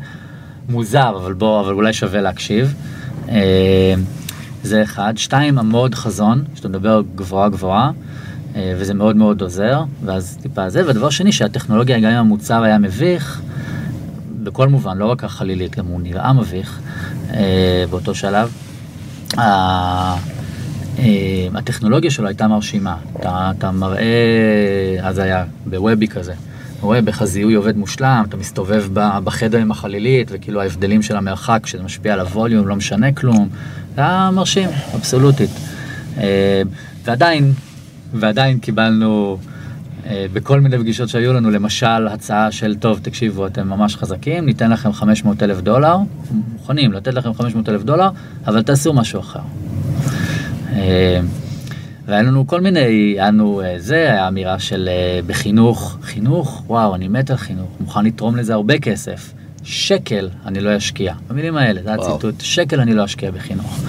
[0.69, 2.75] מוזר, אבל בוא, אבל אולי שווה להקשיב.
[4.63, 5.13] זה אחד.
[5.17, 7.91] שתיים, המאוד חזון, שאתה מדבר גבוהה גבוהה,
[8.57, 10.87] אה, וזה מאוד מאוד עוזר, ואז טיפה זה.
[10.87, 13.41] והדבר שני, שהטכנולוגיה, גם אם המוצר היה מביך,
[14.43, 16.81] בכל מובן, לא רק החלילית, גם הוא נראה מביך
[17.33, 18.53] אה, באותו שלב.
[19.39, 20.17] אה,
[21.55, 22.97] הטכנולוגיה שלו הייתה מרשימה.
[23.17, 24.05] אתה, אתה מראה,
[25.03, 26.33] אז היה בוובי כזה.
[26.81, 31.83] רואה איך הזיהוי עובד מושלם, אתה מסתובב בחדר עם החלילית, וכאילו ההבדלים של המרחק, שזה
[31.83, 33.49] משפיע על הווליום, לא משנה כלום.
[34.01, 35.51] היה מרשים, אבסולוטית.
[36.19, 36.63] אה,
[37.05, 37.53] ועדיין,
[38.15, 39.39] ועדיין קיבלנו
[40.07, 44.71] אה, בכל מיני פגישות שהיו לנו, למשל הצעה של, טוב, תקשיבו, אתם ממש חזקים, ניתן
[44.71, 45.97] לכם 500 אלף דולר,
[46.53, 48.09] מוכנים לתת לכם 500 אלף דולר,
[48.47, 49.41] אבל תעשו משהו אחר.
[50.73, 51.21] אה,
[52.07, 54.89] והיה לנו כל מיני, היה לנו זה, היה אמירה של
[55.27, 59.33] בחינוך, חינוך, וואו, אני מת על חינוך, מוכן לתרום לזה הרבה כסף.
[59.71, 61.15] שקל אני לא אשקיע.
[61.29, 61.93] במילים האלה, זה.
[61.95, 63.81] הציטוט, שקל אני לא אשקיע בחינוך.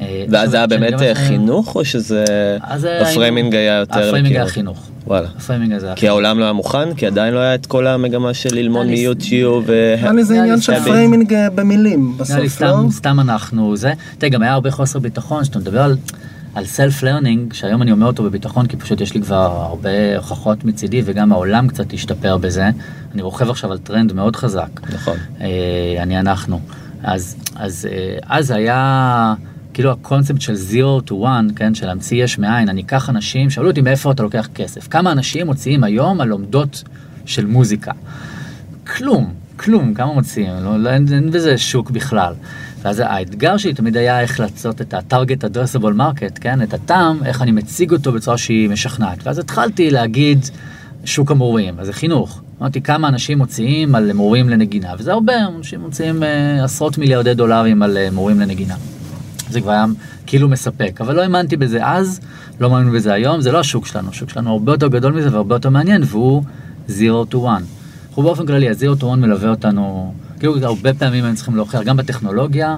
[0.00, 2.24] אה, ואז זה היה באמת אה, חינוך, או שזה...
[2.62, 3.98] אז ה framing היה יותר...
[3.98, 4.88] ה framing היה חינוך.
[5.06, 5.28] וואלה.
[5.36, 6.94] ה framing הזה היה כי העולם לא היה מוכן?
[6.94, 9.94] כי עדיין לא היה את כל המגמה של ללמוד היה מיוטיוב ו...
[9.98, 10.80] נראה לי זה עניין של.
[10.84, 12.76] framing אה, במילים בסוף, לא?
[12.90, 15.96] סתם אנחנו, זה, תראה, גם היה הרבה חוסר ביטחון, שאתה מדבר על,
[16.54, 20.64] על self learning, שהיום אני אומר אותו בביטחון, כי פשוט יש לי כבר הרבה הוכחות
[20.64, 22.70] מצידי, וגם העולם קצת השתפר בזה.
[23.14, 24.80] אני רוכב עכשיו על טרנד מאוד חזק.
[24.92, 25.16] נכון.
[25.40, 25.46] אה,
[25.98, 26.60] אני אנחנו.
[27.02, 29.34] אז, אז, אה, אז היה
[29.74, 32.68] כאילו הקונספט של 0 to 1, כן, של להמציא יש מאין.
[32.68, 34.88] אני אקח אנשים, שאלו אותי מאיפה אתה לוקח כסף.
[34.88, 36.82] כמה אנשים מוציאים היום על לומדות
[37.24, 37.92] של מוזיקה?
[38.86, 42.34] כלום, כלום, כמה מוציאים, לא, לא, אין, אין בזה שוק בכלל.
[42.84, 47.42] ואז האתגר שלי תמיד היה איך לעשות את ה-target addressable market, כן, את הטעם, איך
[47.42, 49.26] אני מציג אותו בצורה שהיא משכנעת.
[49.26, 50.46] ואז התחלתי להגיד
[51.04, 52.42] שוק המורים, אז זה חינוך.
[52.60, 57.82] אמרתי כמה אנשים מוציאים על מורים לנגינה, וזה הרבה, אנשים מוציאים אה, עשרות מיליארדי דולרים
[57.82, 58.74] על אה, מורים לנגינה.
[59.50, 59.84] זה כבר היה
[60.26, 62.20] כאילו מספק, אבל לא האמנתי בזה אז,
[62.60, 65.54] לא מאמין בזה היום, זה לא השוק שלנו, השוק שלנו הרבה יותר גדול מזה והרבה
[65.54, 66.42] יותר מעניין, והוא
[66.90, 66.98] 0
[67.32, 67.62] to 1.
[68.08, 71.96] אנחנו באופן כללי, ה-0 to 1 מלווה אותנו, כאילו הרבה פעמים הם צריכים להוכיח, גם
[71.96, 72.76] בטכנולוגיה,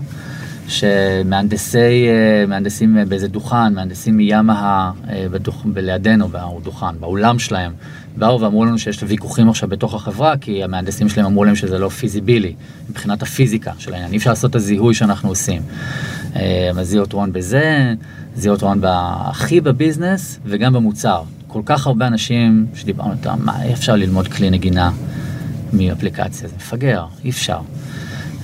[0.68, 4.92] שמהנדסי, אה, מהנדסים אה, באיזה דוכן, מהנדסים מיאמה
[5.31, 5.66] בדוכ...
[5.77, 7.72] לידינו, בדוכן, באולם שלהם,
[8.16, 11.88] באו ואמרו לנו שיש ויכוחים עכשיו בתוך החברה, כי המהנדסים שלהם אמרו להם שזה לא
[11.88, 12.55] פיזיבילי,
[12.90, 15.62] מבחינת הפיזיקה של העניין, אי אפשר לעשות את הזיהוי שאנחנו עושים.
[16.37, 17.94] אה, אז זירו טרון בזה,
[18.37, 21.22] זירו טרון הכי בביזנס וגם במוצר.
[21.46, 24.90] כל כך הרבה אנשים שדיברנו איתם, מה, אי אפשר ללמוד כלי נגינה
[25.75, 27.59] מאפליקציה, זה מפגר, אי אפשר.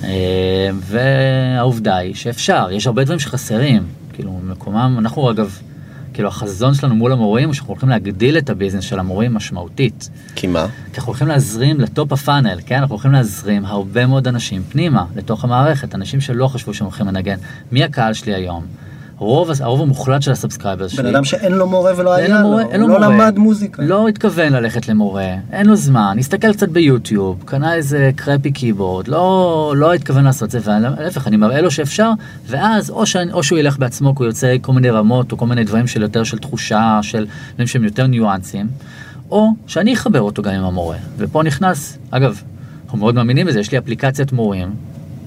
[0.03, 5.59] אה, והעובדה היא שאפשר, יש הרבה דברים שחסרים, כאילו מקומם, אנחנו אגב,
[6.13, 10.09] כאילו החזון שלנו מול המורים הוא שאנחנו הולכים להגדיל את הביזנס של המורים משמעותית.
[10.35, 10.67] כי מה?
[10.93, 12.75] כי אנחנו הולכים להזרים לטופ הפאנל, כן?
[12.75, 17.37] אנחנו הולכים להזרים הרבה מאוד אנשים פנימה, לתוך המערכת, אנשים שלא חשבו שהם הולכים לנגן.
[17.71, 18.65] מי הקהל שלי היום?
[19.21, 21.03] רוב, הרוב המוחלט של ה subscribers שלי.
[21.03, 22.99] בן אדם שאין לו מורה ולא היה לו לו לא מורה.
[23.07, 23.83] למד מוזיקה.
[23.83, 29.73] לא התכוון ללכת למורה, אין לו זמן, הסתכל קצת ביוטיוב, קנה איזה crappy keyboard, לא,
[29.77, 32.11] לא התכוון לעשות את זה, ולהפך, אני מראה לו שאפשר,
[32.47, 35.45] ואז או, שאני, או שהוא ילך בעצמו, כי הוא יוצא כל מיני רמות, או כל
[35.45, 38.67] מיני דברים של יותר של תחושה, של דברים שהם יותר ניואנסים,
[39.31, 40.97] או שאני אחבר אותו גם עם המורה.
[41.17, 42.41] ופה נכנס, אגב,
[42.83, 44.69] אנחנו מאוד מאמינים בזה, יש לי אפליקציית מורים,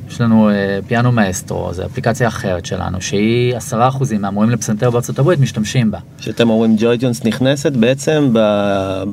[0.09, 5.19] יש לנו אה, פיאנו מאסטרו, זו אפליקציה אחרת שלנו, שהיא עשרה אחוזים מהמורים לפסנתר בארצות
[5.19, 5.99] הברית משתמשים בה.
[6.21, 8.31] שאתם אומרים ג'ויטיונס נכנסת בעצם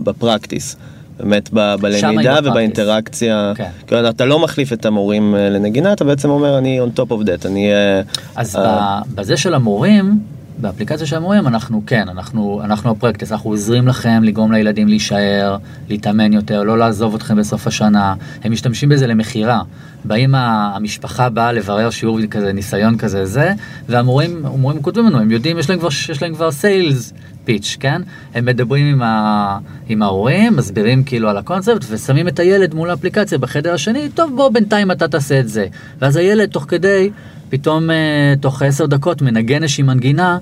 [0.03, 0.75] ב practice.
[1.19, 2.39] באמת ב- בלמידה.
[2.43, 3.53] ובאינטראקציה.
[3.55, 3.69] כן.
[3.87, 7.25] כאילו, אתה לא מחליף את המורים אה, לנגינה, אתה בעצם אומר אני on top of
[7.25, 7.73] that, אני...
[7.73, 8.01] אה,
[8.35, 10.19] אז ב- בזה של המורים,
[10.61, 15.57] באפליקציה של המורים, אנחנו כן, אנחנו, אנחנו ה practice, אנחנו עוזרים לכם לגרום לילדים להישאר,
[15.89, 18.13] להתאמן יותר, לא לעזוב אתכם בסוף השנה.
[18.43, 19.61] הם משתמשים בזה למכירה.
[20.05, 23.53] באים, המשפחה באה לברר שיעור כזה, ניסיון כזה, זה,
[23.89, 27.13] והמורים המורים כותבים לנו, הם יודעים, יש להם כבר, יש להם כבר סיילס
[27.51, 28.01] פיץ', כן?
[28.33, 29.57] הם מדברים עם, ה,
[29.89, 34.49] עם ההורים, מסבירים כאילו על הקונספט, ושמים את הילד מול האפליקציה בחדר השני, טוב בוא
[34.49, 35.67] בינתיים אתה תעשה את זה.
[35.99, 37.09] ואז הילד תוך כדי,
[37.49, 40.37] פתאום אה, תוך עשר דקות מנגן איזושהי מנגינה,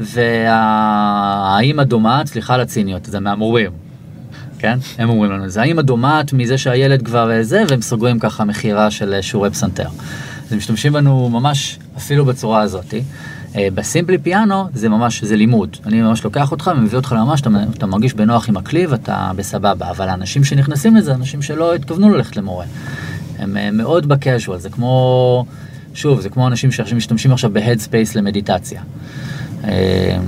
[0.00, 3.70] והאימא דומעת, סליחה על הציניות, זה מהמורים.
[4.58, 4.78] כן?
[4.98, 5.62] הם אומרים לנו זה.
[5.62, 9.88] האמא דומעת מזה שהילד כבר אה, זה, והם סוגרים ככה מכירה של אה, שיעורי פסנתר.
[10.46, 13.02] אז הם משתמשים בנו ממש אפילו בצורה הזאתי.
[13.56, 15.76] אה, בסימפלי פיאנו זה ממש, זה לימוד.
[15.86, 19.90] אני ממש לוקח אותך ומביא אותך לממש, אתה, אתה מרגיש בנוח עם הכלי ואתה בסבבה.
[19.90, 22.64] אבל האנשים שנכנסים לזה, אנשים שלא התכוונו ללכת למורה.
[23.38, 25.44] הם אה, מאוד בקאז'ואל, זה כמו,
[25.94, 28.82] שוב, זה כמו אנשים שעכשיו משתמשים עכשיו בהדספייס למדיטציה.
[29.64, 30.18] אה,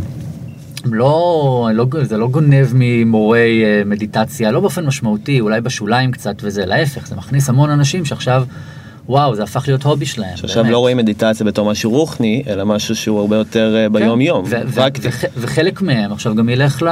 [0.85, 7.07] לא, לא, זה לא גונב ממורי מדיטציה, לא באופן משמעותי, אולי בשוליים קצת וזה, להפך,
[7.07, 8.45] זה מכניס המון אנשים שעכשיו,
[9.09, 10.37] וואו, זה הפך להיות hobby שלהם.
[10.37, 10.73] שעכשיו באמת.
[10.73, 14.47] לא רואים מדיטציה בתור משהו רוחני, אלא משהו שהוא הרבה יותר אה, ביום יום.
[14.47, 14.71] כן.
[14.75, 15.09] פרקטי.
[15.09, 16.89] וח- וחלק מהם עכשיו גם ילך ל...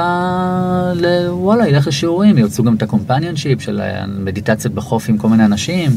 [0.95, 1.05] ל...
[1.29, 5.91] וואלה, ילך לשיעורים, ירצו גם את ה companionship של המדיטציות בחוף עם כל מיני אנשים.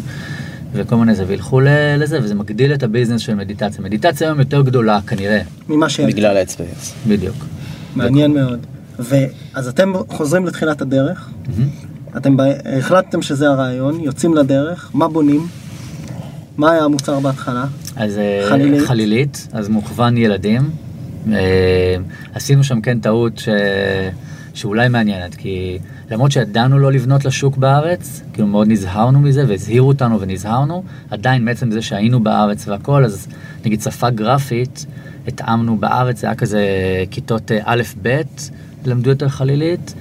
[0.73, 3.85] וכל מיני זה, וילכו לזה, וזה מגדיל את הביזנס של מדיטציה.
[3.85, 6.01] מדיטציה היום יותר גדולה כנראה, ממה ש...
[6.01, 6.95] בגלל האצבעס.
[7.09, 7.37] בדיוק.
[7.97, 8.59] מעניין מאוד.
[8.99, 11.31] ואז אתם חוזרים לתחילת הדרך,
[12.17, 12.41] אתם ב...
[12.79, 15.47] החלטתם שזה הרעיון, יוצאים לדרך, מה בונים?
[16.57, 17.65] מה היה המוצר בהתחלה?
[17.97, 18.87] אז אה, חלילית.
[18.87, 20.71] חלילית, אז מוכוון ילדים.
[21.33, 21.97] אה,
[22.35, 23.49] עשינו שם כן טעות ש...
[24.57, 25.79] שאולי מעניינת, כי
[26.11, 31.71] למרות שידענו לא לבנות לשוק בארץ, כאילו מאוד נזהרנו מזה והזהירו אותנו ונזהרנו, עדיין מעצם
[31.71, 33.29] זה שהיינו בארץ והכל, אז
[33.65, 34.87] נגיד שפה גרפית,
[35.29, 36.65] התאמנו בארץ, זה היה כזה
[37.11, 38.09] כיתות אה, א'-ב',
[38.87, 39.95] למדו יותר חלילית,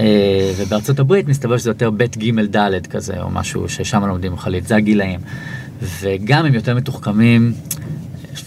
[0.00, 4.66] אה, ובארצות הברית מסתבר שזה יותר ב' ג' ד' כזה, או משהו ששם לומדים חלילית,
[4.66, 5.20] זה הגילאים.
[5.82, 7.52] וגם הם יותר מתוחכמים,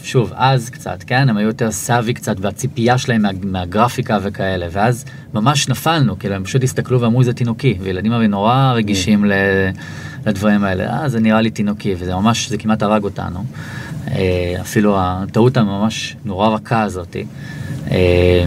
[0.04, 1.30] שוב, אז קצת, כן?
[1.30, 6.44] הם היו יותר סאבי קצת, והציפייה שלהם מה, מהגרפיקה וכאלה, ואז ממש נפלנו, כאילו הם
[6.44, 9.32] פשוט הסתכלו ואמרו זה תינוקי, וילדים הרי נורא רגישים ל,
[10.26, 13.44] לדברים האלה, אה, זה נראה לי תינוקי, וזה ממש, זה כמעט הרג אותנו.
[14.08, 17.26] אה, אפילו הטעות הממש נורא רכה הזאתי.
[17.92, 18.46] אה,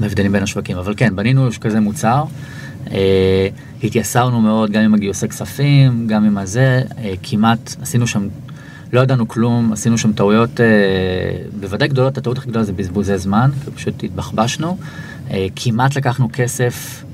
[0.00, 2.24] בהבדלים בין השווקים, אבל כן, בנינו כזה מוצר,
[3.82, 8.28] התייסרנו מאוד גם עם הגיוסי כספים, גם עם הזה, אה, כמעט עשינו שם,
[8.92, 10.66] לא ידענו כלום, עשינו שם טעויות, אה,
[11.60, 14.78] בוודאי גדולות, הטעות הכי גדולה זה בזבוזי זמן, פשוט התבחבשנו,
[15.30, 17.04] אה, כמעט לקחנו כסף.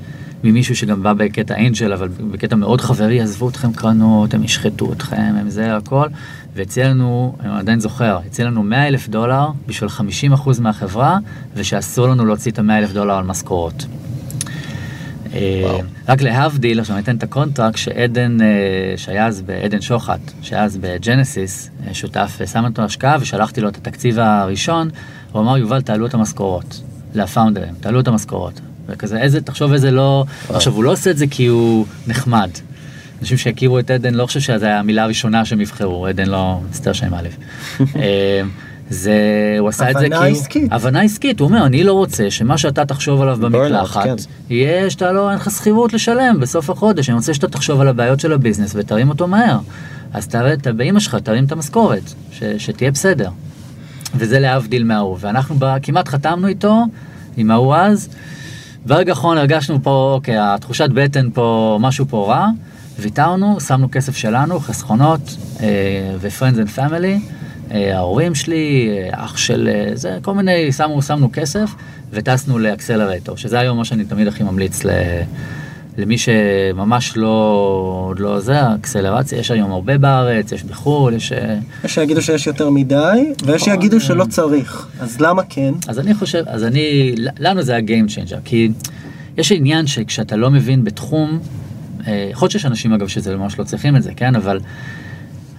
[0.45, 5.35] ממישהו שגם בא בקטע angel, אבל בקטע מאוד חברי, עזבו אתכם קרנות, הם ישחטו אתכם,
[5.41, 6.07] הם זה הכל,
[6.55, 11.19] והציע לנו, אני עדיין זוכר, הציע לנו 100 אלף דולר בשביל 50% מהחברה,
[11.55, 13.87] ושאסור לנו להוציא את ה-100 אלף דולר על משכורות.
[15.35, 18.47] אה, רק להבדיל, עכשיו אני אתן את ה contract שעדן, אה,
[18.97, 23.77] שהיה אז בעדן שוחט, שהיה אז בג'נסיס, אה, שותף, שם אותו השקעה ושלחתי לו את
[23.77, 24.91] התקציב הראשון,
[25.33, 26.81] הוא אמר, יובל, תעלו את המשכורות,
[27.15, 28.61] לפאונדרים, תעלו את המשכורות.
[28.87, 30.25] וכזה, איזה, תחשוב איזה לא...
[30.49, 32.51] עכשיו, הוא לא עושה את זה כי הוא נחמד.
[33.21, 36.93] אנשים שהכירו את עדן, לא חושב שזו הייתה המילה הראשונה שהם יבחרו, עדן לא, מצטער
[36.93, 37.37] שאני מעליב.
[38.91, 39.13] זה,
[39.59, 40.15] הוא עשה את זה כי...
[40.15, 40.73] הבנה עסקית.
[40.73, 44.15] הבנה עסקית, הוא אומר, אני לא רוצה שמה שאתה תחשוב עליו במקלחת, כן.
[44.51, 48.21] יהיה שאתה לא, אין לך שכירות לשלם בסוף החודש, אני רוצה שאתה תחשוב על הבעיות
[48.21, 49.59] של הביזנס ותרים אותו מהר.
[50.13, 53.31] אז ת- באמא שלך תרים את המשכורת, ש, שתהיה בסדר.
[54.15, 56.85] וזה להבדיל מההוא, ואנחנו ב, כמעט חתמנו איתו,
[57.37, 58.09] עם ההוא אז,
[58.87, 62.49] ברגע האחרון הרגשנו פה, אוקיי, התחושת בטן פה, משהו פה רע,
[62.99, 65.21] ויתרנו, שמנו כסף שלנו, חסכונות
[65.61, 65.67] אה,
[66.21, 67.33] ו-friends and family,
[67.71, 71.71] ההורים שלי, אה, אח של אה, זה, כל מיני, שמו, שמנו כסף,
[72.11, 74.91] וטסנו לאקסלרטור, שזה היום מה שאני תמיד הכי ממליץ ל...
[75.99, 77.27] למי שממש לא,
[78.09, 81.33] עוד לא זה, אקסלרציה, יש היום הרבה בארץ, יש בחו"ל, יש...
[81.33, 84.89] אה, יש שיגידו שיש יותר מדי, ויש שיגידו שלא צריך.
[85.01, 85.75] אז למה כן?
[85.89, 88.71] אז אני חושב, אז אני, לנו זה ה-game changer, כי
[89.37, 91.39] יש עניין שכשאתה לא מבין בתחום,
[92.07, 94.37] אה, יכול להיות שיש אנשים אגב שזה ממש לא צריכים את זה, כן?
[94.37, 94.61] אבל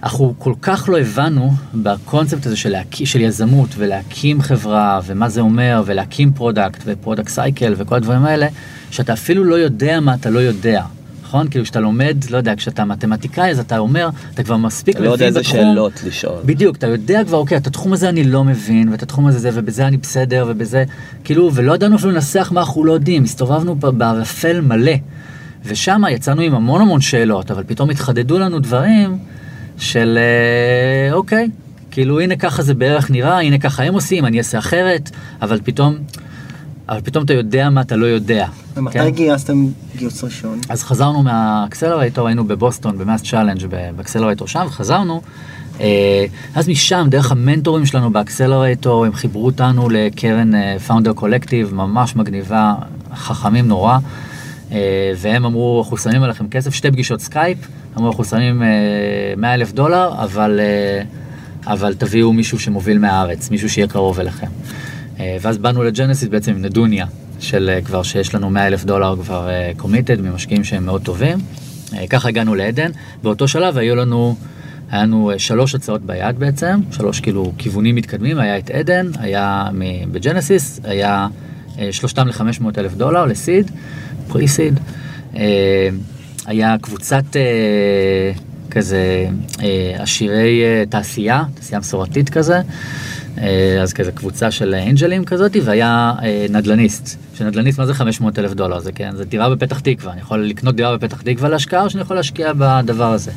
[0.02, 2.94] אנחנו כל כך לא הבנו בקונספט הזה של, להק...
[3.04, 8.46] של יזמות ולהקים חברה ומה זה אומר ולהקים product ו product cycle וכל הדברים האלה,
[8.90, 10.82] שאתה אפילו לא יודע מה אתה לא יודע.
[11.22, 11.48] נכון?
[11.48, 15.10] כאילו כשאתה לומד, לא יודע, כשאתה מתמטיקאי אז אתה אומר, אתה כבר מספיק אתה לא
[15.10, 15.56] יודע מבין איזה בתחום.
[15.56, 16.38] שאלות לשאול.
[16.44, 19.50] בדיוק, אתה יודע כבר, אוקיי, את התחום הזה אני לא מבין, ואת התחום הזה זה,
[19.54, 20.84] ובזה אני בסדר, ובזה,
[21.24, 24.92] כאילו, ולא ידענו אפילו לנסח מה אנחנו לא יודעים, הסתובבנו בערפל מלא.
[25.64, 29.18] ושם יצאנו עם המון המון שאלות, אבל פתאום התחדדו לנו דברים
[29.80, 31.48] של, אה, אוקיי,
[31.90, 35.10] כאילו, הנה ככה זה בערך נראה, הנה ככה הם עושים, אני אעשה אחרת,
[35.42, 35.94] אבל פתאום,
[36.88, 38.46] אבל פתאום אתה יודע מה אתה לא יודע.
[38.76, 39.08] ומתי כן?
[39.08, 39.66] גייסתם
[39.96, 40.58] גיוס ראשון?
[40.68, 43.66] אז חזרנו מהאקסלרטור, היינו בבוסטון, במאס צ'אלנג'
[43.96, 45.22] באקסלרטור שם, וחזרנו.
[45.80, 52.74] אה, אז משם, דרך המנטורים שלנו באקסלרטור, הם חיברו אותנו לקרן פאונדר קולקטיב, ממש מגניבה,
[53.14, 53.98] חכמים נורא.
[54.72, 57.58] אה, והם אמרו, אנחנו שמים עליכם כסף, שתי פגישות סקייפ,
[57.96, 58.62] אמרו, אנחנו שמים
[59.36, 61.02] 100 אלף דולר, אבל, אה,
[61.72, 64.46] אבל תביאו מישהו שמוביל מהארץ, מישהו שיהיה קרוב אליכם.
[65.20, 67.06] אה, ואז באנו לג'נסיס בעצם עם נדוניה,
[67.40, 71.38] של אה, כבר שיש לנו 100 אלף דולר כבר committed ממשקיעים שהם מאוד טובים.
[71.96, 72.90] אה, ככה הגענו לעדן.
[73.22, 74.36] באותו שלב היו לנו,
[74.90, 79.68] היה לנו אה, שלוש הצעות ביד בעצם, שלוש כאילו כיוונים מתקדמים, היה את עדן, היה
[80.12, 81.28] בג'נסיס, היה
[81.78, 83.70] אה, שלושתם ל-500 אלף דולר ל seed,
[84.30, 84.80] pre-seed.
[85.36, 85.88] אה,
[86.46, 88.32] היה קבוצת אה,
[88.70, 89.26] כזה
[89.62, 92.60] אה, עשירי תעשייה, תעשייה מסורתית כזה.
[93.82, 96.12] אז כזה קבוצה של אנג'לים כזאת, והיה
[96.50, 97.18] נדלניסט.
[97.34, 98.80] שנדלניסט, מה זה 500 אלף דולר?
[98.80, 100.12] זה כן, זה דירה בפתח תקווה.
[100.12, 103.30] אני יכול לקנות דירה בפתח תקווה להשקעה, או שאני יכול להשקיע בדבר הזה.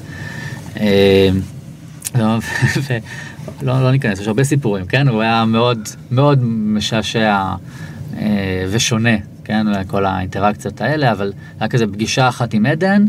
[2.15, 2.25] לא,
[3.65, 5.07] לא, לא ניכנס, יש הרבה סיפורים, כן?
[5.07, 5.79] הוא היה מאוד,
[6.11, 7.55] מאוד משעשע
[8.69, 9.67] ושונה, כן?
[9.87, 13.05] כל האינטראקציות האלה, אבל היה כזה פגישה אחת עם עדן,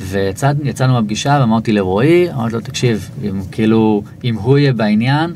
[0.00, 5.34] ויצאנו מהפגישה ואמרתי לרועי, אמרתי לו, תקשיב, אם כאילו, אם הוא יהיה בעניין,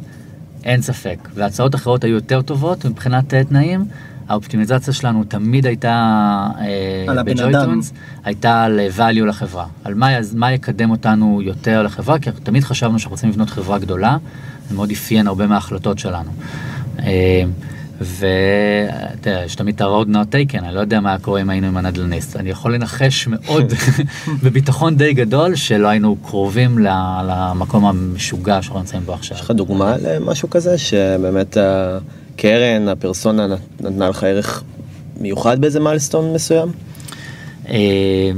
[0.64, 1.28] אין ספק.
[1.34, 3.84] והצעות אחרות היו יותר טובות מבחינת אה, תנאים.
[4.28, 7.80] האופטימיזציה שלנו תמיד הייתה אה, על הבן אדם.
[8.24, 12.98] הייתה על אה, value לחברה, על מה, מה יקדם אותנו יותר לחברה, כי תמיד חשבנו
[12.98, 14.16] שאנחנו רוצים לבנות חברה גדולה,
[14.68, 16.30] זה מאוד אפיין הרבה מההחלטות שלנו.
[18.00, 18.06] אה,
[19.20, 21.66] ותראה, יש תמיד את ה-road not taken, אני לא יודע מה היה קורה אם היינו
[21.66, 22.36] עם הנדל"ניסט.
[22.36, 23.72] אני יכול לנחש מאוד,
[24.42, 29.36] בביטחון די גדול, שלא היינו קרובים למקום המשוגע שאנחנו נמצאים בו עכשיו.
[29.36, 34.62] יש לך דוגמה למשהו כזה שבאמת הקרן, הפרסונה נת- נתנה לך ערך
[35.20, 36.68] מיוחד באיזה מיילסטון מסוים?
[37.68, 38.30] אה,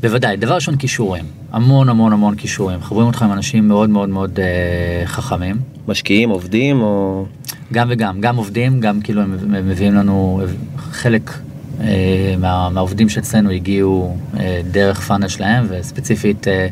[0.00, 4.40] בוודאי, דבר ראשון כישורים, המון המון המון כישורים, חברים אותך עם אנשים מאוד מאוד מאוד
[4.40, 5.56] אה, חכמים,
[5.88, 7.24] משקיעים, עובדים או...
[7.72, 10.42] גם וגם, גם עובדים, גם כאילו הם מביאים לנו
[10.78, 11.30] חלק
[11.80, 16.68] אה, מה, מהעובדים שאצלנו הגיעו אה, דרך פאנל שלהם, וספציפית אה,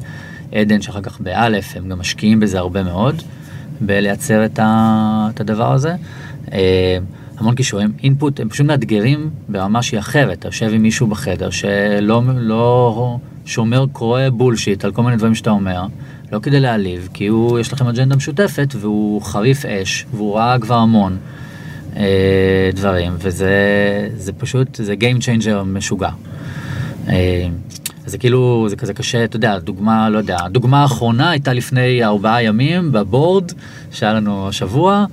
[0.53, 3.23] עדן שאחר כך באלף, הם גם משקיעים בזה הרבה מאוד,
[3.81, 5.95] בלייצר את, ה, את הדבר הזה.
[6.53, 6.99] אה,
[7.39, 12.23] המון כישורים, אינפוט, הם פשוט מאתגרים ברמה שהיא אחרת, אתה יושב עם מישהו בחדר שלא
[12.37, 15.87] לא שאומר קורא בולשיט על כל מיני דברים שאתה אומר,
[16.33, 20.75] לא כדי להעליב, כי הוא, יש לכם אג'נדה משותפת והוא חריף אש, והוא ראה כבר
[20.75, 21.17] המון
[21.97, 22.05] אה,
[22.75, 23.51] דברים, וזה
[24.17, 26.09] זה פשוט, זה Game Changer משוגע.
[27.09, 27.47] אה,
[28.07, 32.05] אז זה כאילו, זה כזה קשה, אתה יודע, דוגמה, לא יודע, הדוגמה האחרונה הייתה לפני
[32.05, 33.53] ארבעה ימים בבורד,
[33.93, 35.05] שהיה לנו השבוע,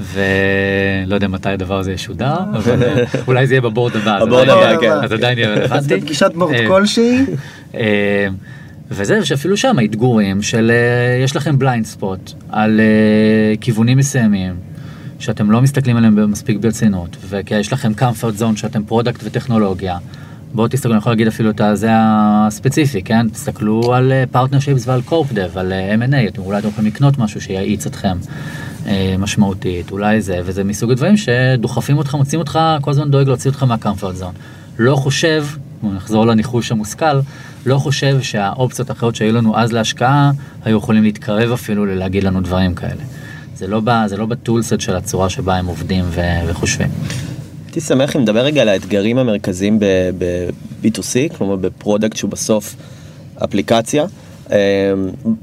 [0.00, 4.16] ולא יודע מתי הדבר הזה ישודר, אבל אה, אולי זה יהיה בבורד הבא.
[4.16, 4.92] אז בבורד עדיין- הבא, כן.
[5.04, 5.96] אז עדיין יהיה רלוונטי.
[5.96, 7.24] בפגישת בורד אה, כלשהי,
[7.74, 8.26] אה,
[8.90, 14.54] וזה שאפילו שם האתגרים של אה, יש לכם blind spot על אה, כיוונים מסוימים
[15.18, 19.98] שאתם לא מסתכלים עליהם מספיק ברצינות וכי יש לכם comfort zone שאתם product וטכנולוגיה.
[20.54, 23.28] בואו תסתכלו, אני יכול להגיד אפילו את זה הספציפי, כן?
[23.28, 27.40] תסתכלו על partnerships ועל corp dev, על אה, M&A, אתם אולי אתם יכולים לקנות משהו
[27.40, 28.18] שיאיץ אתכם
[28.86, 33.50] אה, משמעותית, אולי זה, וזה מסוג הדברים שדוחפים אותך, מוצאים אותך, כל הזמן דואג להוציא
[33.50, 34.32] אותך מה comfort zone.
[34.78, 35.44] לא חושב,
[35.82, 37.20] נחזור לניחוש המושכל,
[37.66, 40.30] לא חושב שהאופציות האחרות שהיו לנו אז להשקעה,
[40.64, 43.02] היו יכולים להתקרב אפילו ללהגיד לנו דברים כאלה.
[43.56, 46.88] זה לא, ב, זה לא ב toolset של הצורה שבה הם עובדים ו, וחושבים.
[47.66, 52.76] הייתי שמח אם נדבר רגע על האתגרים המרכזיים ב-B2C, כלומר ב product שהוא בסוף
[53.44, 54.04] אפליקציה.
[54.52, 54.56] אה,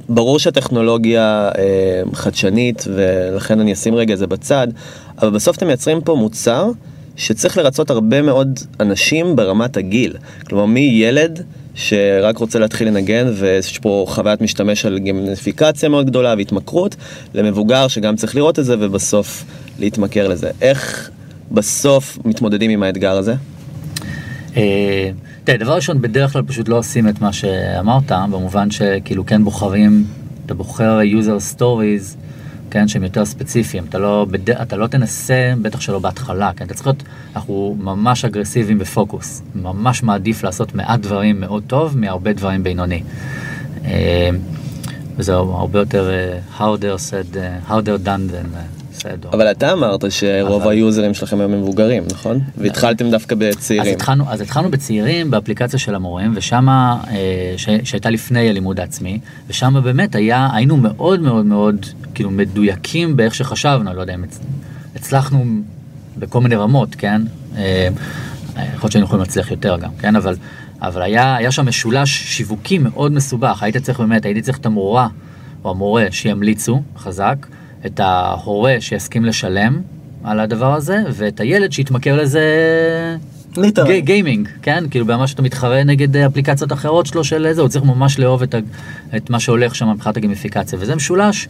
[0.09, 1.61] ברור שהטכנולוגיה אה,
[2.13, 4.67] חדשנית ולכן אני אשים רגע זה בצד,
[5.21, 6.71] אבל בסוף אתם מייצרים פה מוצר
[7.15, 10.13] שצריך לרצות הרבה מאוד אנשים ברמת הגיל.
[10.47, 11.43] כלומר מילד
[11.75, 16.95] שרק רוצה להתחיל לנגן ויש פה חוויית משתמש על גמיניפיקציה מאוד גדולה והתמכרות,
[17.33, 19.45] למבוגר שגם צריך לראות את זה ובסוף
[19.79, 20.51] להתמכר לזה.
[20.61, 21.09] איך
[21.51, 23.35] בסוף מתמודדים עם האתגר הזה?
[24.57, 25.09] אה,
[25.43, 30.05] תראה, דבר ראשון, בדרך כלל פשוט לא עושים את מה שאמרת, במובן שכאילו כן בוחרים,
[30.45, 32.24] אתה בוחר user stories,
[32.71, 34.49] כן, שהם יותר ספציפיים, אתה לא, בד...
[34.49, 37.03] אתה לא תנסה, בטח שלא בהתחלה, כן, אתה צריך להיות,
[37.35, 43.03] אנחנו ממש אגרסיביים בפוקוס, ממש מעדיף לעשות מעט דברים מאוד טוב מהרבה דברים בינוני.
[43.85, 44.29] אה,
[45.17, 49.27] וזה הרבה יותר uh, harder said, uh, harder done than uh, said.
[49.33, 52.39] אבל אתה אמרת שרוב אבל- היוזרים שלכם הם מבוגרים, נכון?
[52.57, 53.93] והתחלתם דווקא אז בצעירים.
[53.93, 56.95] התחלנו, אז התחלנו בצעירים באפליקציה של המורים, אה,
[57.57, 63.35] ש, שהייתה לפני הלימוד העצמי, ושם באמת היה, היינו מאוד מאוד מאוד כאילו מדויקים באיך
[63.35, 64.45] שחשבנו, לא יודע אם הצ-
[64.95, 65.45] הצלחנו
[66.17, 67.21] בכל מיני רמות, כן?
[67.57, 67.87] אה,
[68.57, 70.15] יכול להיות שהיינו יכולים להצליח יותר גם, כן?
[70.15, 70.35] אבל,
[70.81, 75.07] אבל היה, היה שם משולש שיווקי מאוד מסובך, היית צריך באמת, הייתי צריך את המורה
[75.63, 77.47] או המורה שימליצו חזק,
[77.85, 79.81] את ההורה שיסכים לשלם
[80.23, 82.41] על הדבר הזה, ואת הילד שיתמכר לזה
[83.57, 84.01] literally.
[84.01, 84.83] gaming, כן?
[84.91, 88.53] כאילו ברמה שאתה מתחרה נגד אפליקציות אחרות שלו של זה, הוא צריך ממש לאהוב את,
[88.53, 88.57] ה,
[89.17, 91.47] את מה שהולך שם מבחינת הגיימיפיקציה, וזה משולש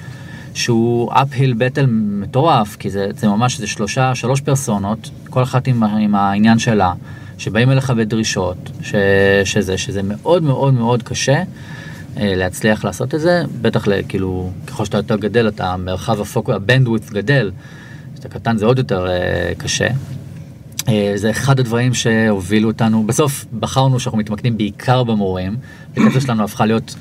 [0.56, 5.84] שהוא uphill battle מטורף, כי זה, זה ממש, זה שלושה, שלוש פרסונות, כל אחת עם,
[5.84, 6.94] עם העניין שלה,
[7.38, 8.96] שבאים אליך בדרישות, ש,
[9.44, 11.44] שזה, שזה מאוד מאוד מאוד קשה.
[12.18, 16.61] אה, להצליח לעשות את זה, בטח כאילו, ככל שאתה יותר גדל, אתה מרחב הפוקוס, ה
[16.61, 17.52] bandwidth גדל,
[18.14, 19.88] כשאתה קטן זה עוד יותר אה, קשה.
[20.88, 25.58] אה, זה אחד הדברים שהובילו אותנו, בסוף בחרנו שאנחנו מתמקדים בעיקר במורים,
[25.98, 26.96] הקטע שלנו הפכה להיות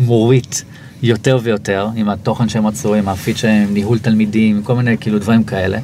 [0.00, 0.64] מורית
[1.04, 5.44] יותר ויותר, עם התוכן שהם רצו, עם הפיד שלהם, ניהול תלמידים, כל מיני כאילו דברים
[5.44, 5.78] כאלה.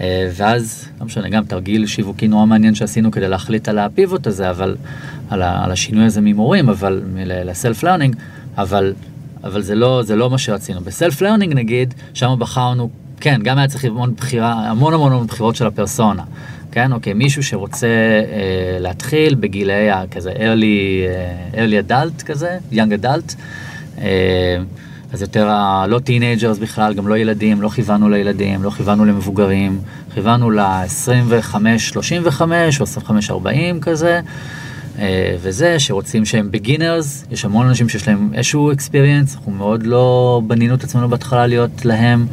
[0.00, 4.26] אה, ואז, לא משנה, גם תרגיל שיווקי נורא מעניין שעשינו כדי להחליט על ה pivot
[4.26, 4.76] הזה, אבל,
[5.30, 8.16] על, ה, על השינוי הזה ממורים, אבל, ל self learning,
[8.58, 8.92] אבל,
[9.44, 10.80] אבל זה לא, זה לא מה שרצינו.
[10.80, 12.90] ב self learning נגיד, שם בחרנו
[13.20, 16.22] כן, גם היה צריך המון בחירה, המון המון המון בחירות של הפרסונה.
[16.72, 21.06] כן, אוקיי, מישהו שרוצה אה, להתחיל בגילאי כזה early,
[21.54, 23.34] אה, early adult כזה, young adult,
[25.12, 29.80] אז יותר ה- לא teenagers בכלל, גם לא ילדים, לא כיוונו לילדים, לא כיוונו למבוגרים,
[30.14, 32.40] כיוונו ל-25-35
[32.80, 32.84] או
[33.42, 33.48] 25-40
[33.80, 34.20] כזה.
[34.98, 40.42] אה, וזה שרוצים שהם בגינרס, יש המון אנשים שיש להם איזשהו experience, אנחנו מאוד לא
[40.46, 42.26] בנינו את עצמנו בהתחלה להיות להם.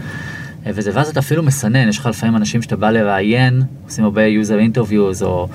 [0.65, 4.21] אה, וזה, ואז אתה אפילו מסנן, יש לך לפעמים אנשים שאתה בא לראיין, עושים הרבה
[4.27, 5.47] user interviews, או,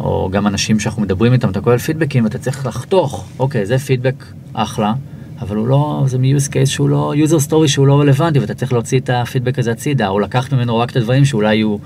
[0.00, 4.24] או גם אנשים שאנחנו מדברים איתם, אתה כולל פידבקים, ואתה צריך לחתוך, אוקיי, זה פידבק
[4.52, 4.92] אחלה,
[5.40, 8.72] אבל הוא לא, זה מ-use case שהוא לא, user story שהוא לא רלוונטי, ואתה צריך
[8.72, 11.76] להוציא את הפידבק הזה הצידה, או לקחת ממנו רק את הדברים שאולי יהיו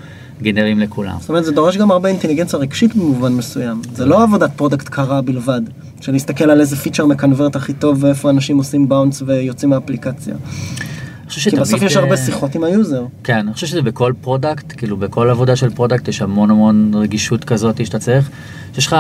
[0.43, 1.17] גנרים לכולם.
[1.21, 3.83] זאת אומרת, זה דורש גם הרבה אינטליגנציה רגשית במובן מסוים.
[3.95, 5.61] זה לא עבודת product קרה בלבד,
[6.01, 10.35] שנסתכל על איזה feature מקנברט הכי טוב ואיפה אנשים עושים bounce ויוצאים מהאפליקציה.
[11.29, 13.05] כי בסוף יש הרבה אה, שיחות עם ה user.
[13.25, 17.45] כן, אני חושב שזה בכל product, כאילו בכל עבודה של product יש המון המון רגישות
[17.45, 18.31] כזאת שאתה צריך.
[18.79, 18.97] יש לך,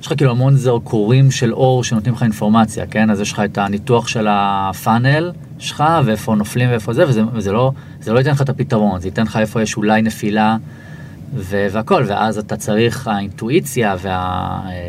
[0.00, 3.10] יש לך כאילו המון זרקורים של אור שנותנים לך אינפורמציה, כן?
[3.10, 7.52] אז יש לך את הניתוח של ה funnel שלך, ואיפה נופלים ואיפה זה, וזה, וזה
[7.52, 10.56] לא, זה לא ייתן לך את הפתרון, זה ייתן לך איפה יש אולי נפילה
[11.34, 13.96] ו- והכל, ואז אתה צריך האינטואיציה,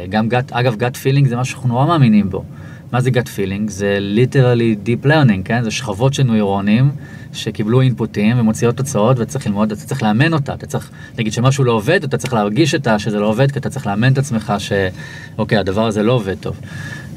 [0.07, 2.43] וגם gut, אגב, gut feeling זה משהו שאנחנו נורא מאמינים בו.
[2.91, 3.69] מה זה gut feeling?
[3.69, 5.63] זה literally deep learning, כן?
[5.63, 6.91] זה שכבות של נוירונים
[7.33, 11.71] שקיבלו אינפוטים ומוציאות תוצאות וצריך ללמוד, אתה צריך לאמן אותה, אתה צריך, נגיד שמשהו לא
[11.71, 14.53] עובד, אתה צריך להרגיש את ה- שזה לא עובד, כי אתה צריך לאמן את עצמך
[14.57, 16.59] שאוקיי, הדבר הזה לא עובד טוב.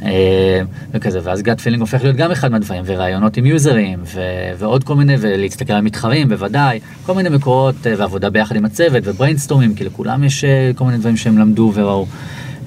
[0.05, 0.61] אה,
[0.93, 4.20] וכזה, ואז gut feeling הופך להיות גם אחד מהדברים, וראיונות עם יוזרים, ו-
[4.59, 9.03] ועוד כל מיני, ולהסתכל על מתחרים, בוודאי, כל מיני מקורות, אה, ועבודה ביחד עם הצוות,
[9.07, 12.07] ובריינסטורמים, כי לכולם יש אה, כל מיני דברים שהם למדו וראו,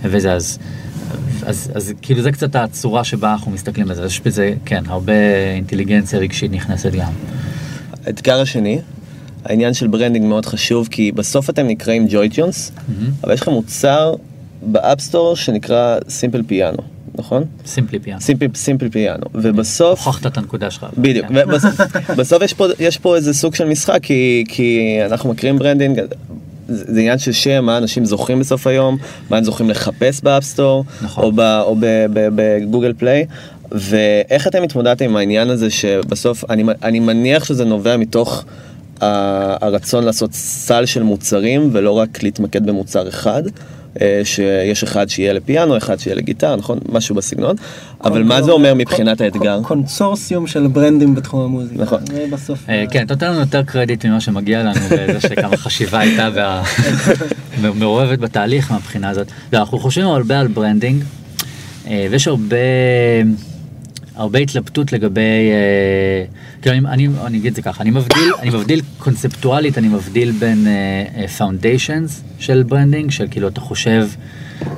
[0.03, 0.59] וזה, אז,
[1.45, 5.13] אז, אז כאילו זה קצת הצורה שבה אנחנו מסתכלים על זה, יש בזה, כן, הרבה
[5.55, 7.11] אינטליגנציה רגשית נכנסת גם.
[8.05, 8.79] האתגר השני,
[9.45, 12.71] העניין של branding מאוד חשוב, כי בסוף אתם נקראים JoyTunes,
[13.23, 14.15] אבל יש לכם מוצר
[14.61, 16.77] ב App Store שנקרא Simple Piano,
[17.15, 17.43] נכון?
[17.65, 18.19] Simply Piano.
[18.19, 20.07] Simple, Simple Piano, ובסוף...
[20.07, 20.85] הוכחת את הנקודה שלך.
[20.97, 21.49] בדיוק, כן.
[21.49, 21.81] ובסוף
[22.17, 25.99] בסוף יש, פה, יש פה איזה סוג של משחק, כי, כי אנחנו מכירים branding,
[26.67, 28.97] זה עניין של שם, מה אנשים זוכרים בסוף היום,
[29.29, 31.23] מה הם זוכרים לחפש ב App Store, נכון.
[31.23, 31.31] או,
[31.79, 33.25] ב, ב Google Play,
[33.71, 38.43] ואיך אתם התמודדתם עם העניין הזה שבסוף, אני, אני מניח שזה נובע מתוך
[39.01, 43.43] ה- הרצון לעשות סל של מוצרים, ולא רק להתמקד במוצר אחד.
[44.01, 46.79] אה, שיש אחד שיהיה לפיאנו, אחד שיהיה לגיטרה, נכון?
[46.91, 47.55] משהו בסגנון.
[48.03, 49.59] אבל מה זה אומר מבחינת האתגר?
[49.63, 51.81] קונסורציום של ברנדים בתחום המוזיקה.
[51.83, 51.99] נכון.
[52.05, 52.69] זה בסוף...
[52.69, 56.63] אה, כן, אתה נותן לנו יותר קרדיט ממה שמגיע לנו בזה שכמה חשיבה הייתה וה-
[57.79, 59.27] מעורבת בתהליך מהבחינה הזאת.
[59.53, 61.03] לא, אנחנו חושבים הרבה על branding,
[61.87, 62.55] אה, ויש הרבה,
[64.15, 66.25] הרבה התלבטות לגבי, אה,
[66.61, 70.31] כאילו אני, אני, אני אגיד את זה ככה, אני מבדיל, אני מבדיל קונספטואלית, אני מבדיל
[70.31, 70.67] בין
[71.37, 74.07] foundations של branding, של כאילו אתה חושב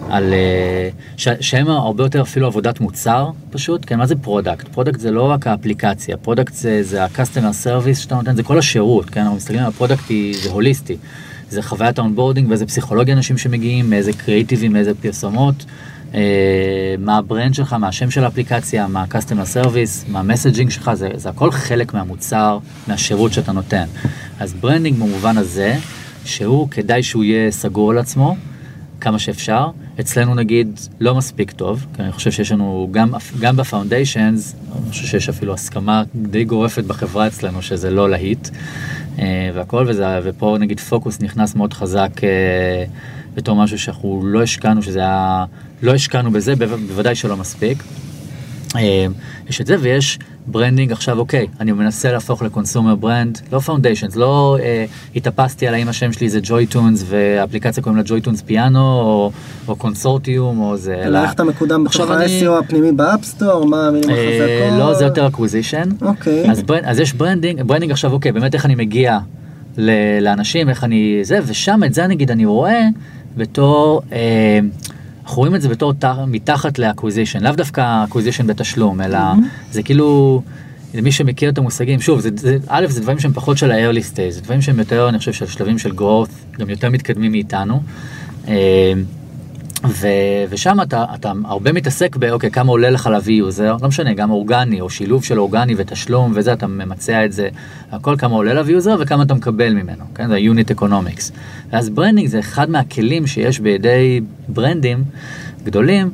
[0.09, 4.67] על, אה, ש, שהם הרבה יותר אפילו עבודת מוצר פשוט, כן, מה זה product?
[4.67, 9.09] product זה לא רק האפליקציה, product זה, זה ה-customer service שאתה נותן, זה כל השירות,
[9.09, 10.03] כן, אנחנו מסתכלים על ה product,
[10.43, 10.97] זה הוליסטי.
[11.49, 15.71] זה חוויית ה onboarding ואיזה פסיכולוגיה אנשים שמגיעים, מאיזה קריאיטיבים, מאיזה פרסומות, אה,
[16.99, 20.93] מה ה brand שלך, מה השם של האפליקציה, מה ה-customer service, מה ה messaging שלך,
[20.93, 23.85] זה, זה הכל חלק מהמוצר, מהשירות שאתה נותן.
[24.39, 25.75] אז branding במובן הזה,
[26.25, 28.35] שהוא כדאי שהוא יהיה סגור על עצמו,
[29.01, 29.69] כמה שאפשר.
[29.99, 34.91] אצלנו נגיד לא מספיק טוב, כי אני חושב שיש לנו גם, גם ב foundations, אני
[34.91, 38.49] חושב שיש אפילו הסכמה די גורפת בחברה אצלנו שזה לא להיט
[39.19, 42.85] אה, והכל, וזה, ופה נגיד פוקוס נכנס מאוד חזק אה,
[43.35, 45.45] בתור משהו שאנחנו לא השקענו, שזה היה,
[45.81, 47.83] לא השקענו בזה, בו- בוודאי שלא מספיק.
[48.75, 49.05] אה,
[49.49, 54.15] יש את זה ויש branding עכשיו אוקיי אני מנסה להפוך ל consumer brand לא foundations
[54.15, 59.31] לא אה, התאפסתי על האם השם שלי זה JoyTunes והאפליקציה קוראים לה JoyTunes Piano או,
[59.67, 63.87] או קונסורציום או זה אלא איך אתה מקודם בתוך ה-SEO הפנימי ב App Store, מה
[63.87, 64.15] המילים אה,
[64.63, 64.79] החזקות?
[64.79, 66.51] לא זה יותר אקוויזישן אוקיי.
[66.51, 69.17] אז, ברנ, אז יש ברנדינג ברנדינג עכשיו אוקיי באמת איך אני מגיע
[69.77, 72.81] ל- לאנשים איך אני זה ושם את זה נגיד אני רואה
[73.37, 74.01] בתור.
[74.11, 74.59] אה,
[75.27, 79.17] אנחנו רואים את זה בתור ת- מתחת ל acquisition, לאו דווקא acquisition בתשלום, אלא
[79.71, 80.41] זה כאילו,
[80.93, 84.31] למי שמכיר את המושגים, שוב, זה, זה, א', זה דברים שהם פחות של ה-early stage,
[84.31, 87.81] זה דברים שהם יותר, אני חושב, של שלבים של growth, גם יותר מתקדמים מאיתנו.
[89.85, 90.07] ו,
[90.49, 94.81] ושם אתה, אתה הרבה מתעסק באוקיי, כמה עולה לך להביא user, לא משנה, גם אורגני
[94.81, 97.49] או שילוב של אורגני ותשלום וזה, אתה ממצע את זה,
[97.91, 101.31] הכל כמה עולה להביא user וכמה אתה מקבל ממנו, כן, זה ה-unit economics.
[101.71, 105.03] ואז branding זה אחד מהכלים שיש בידי ברנדים
[105.63, 106.09] גדולים,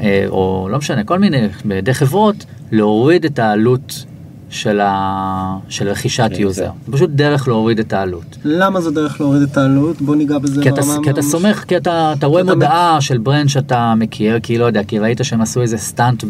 [0.00, 4.04] אה, או לא משנה, כל מיני, בידי חברות, להוריד את העלות
[4.50, 5.56] של, ה...
[5.68, 6.62] של רכישת כן, user.
[6.62, 6.68] זה.
[6.86, 8.36] זה פשוט דרך להוריד את העלות.
[8.44, 10.00] למה זו דרך להוריד את העלות?
[10.02, 12.54] בוא ניגע בזה כי אתה, ברמה כי אתה ממש- סומך, כי אתה, אתה רואה אתה
[12.54, 16.24] מודעה של brand שאתה מכיר, כי לא יודע, כי ראית שהם עשו איזה stunt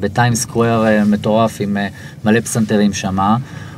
[0.00, 1.88] בטיים סקוויר אה, מטורף עם אה,
[2.24, 3.36] מלא פסנתרים שמה,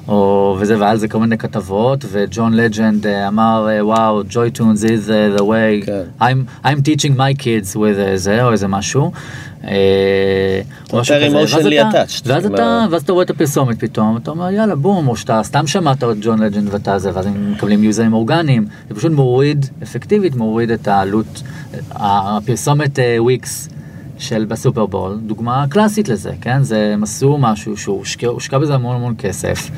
[0.09, 4.51] או וזה, והיה על זה כל מיני כתבות, וג'ון לג'נד אה, אמר, אה, וואו, ג'וי
[4.51, 6.03] טונס is uh, the way, כן.
[6.21, 9.13] I'm, I'm teaching my kids with אה, זה, או איזה משהו.
[9.65, 10.61] אה,
[11.73, 15.09] יותר אתה- attached, ואז אתה, ואז אתה רואה את הפרסומת פתאום, אתה אומר יאללה בום,
[15.09, 18.95] או שאתה סתם שמעת את ג'ון לג'נד ואתה זה, ואז הם מקבלים יוזרים אורגניים, זה
[18.95, 21.43] פשוט מוריד, אפקטיבית מוריד את העלות,
[21.91, 23.69] הפרסומת אה, וויקס
[24.23, 26.63] של בסופרבול, דוגמה קלאסית לזה, כן?
[26.63, 29.71] זה, הם עשו משהו שהוא הושקע, הושקע בזה המון המון כסף.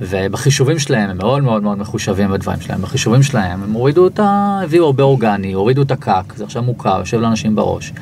[0.00, 4.60] ובחישובים שלהם, הם מאוד מאוד מאוד מחושבים בדברים שלהם, בחישובים שלהם, הם הורידו את ה...
[4.64, 7.92] הביאו הרבה אורגני, הורידו את הקאק, זה עכשיו מוכר, יושב לאנשים בראש.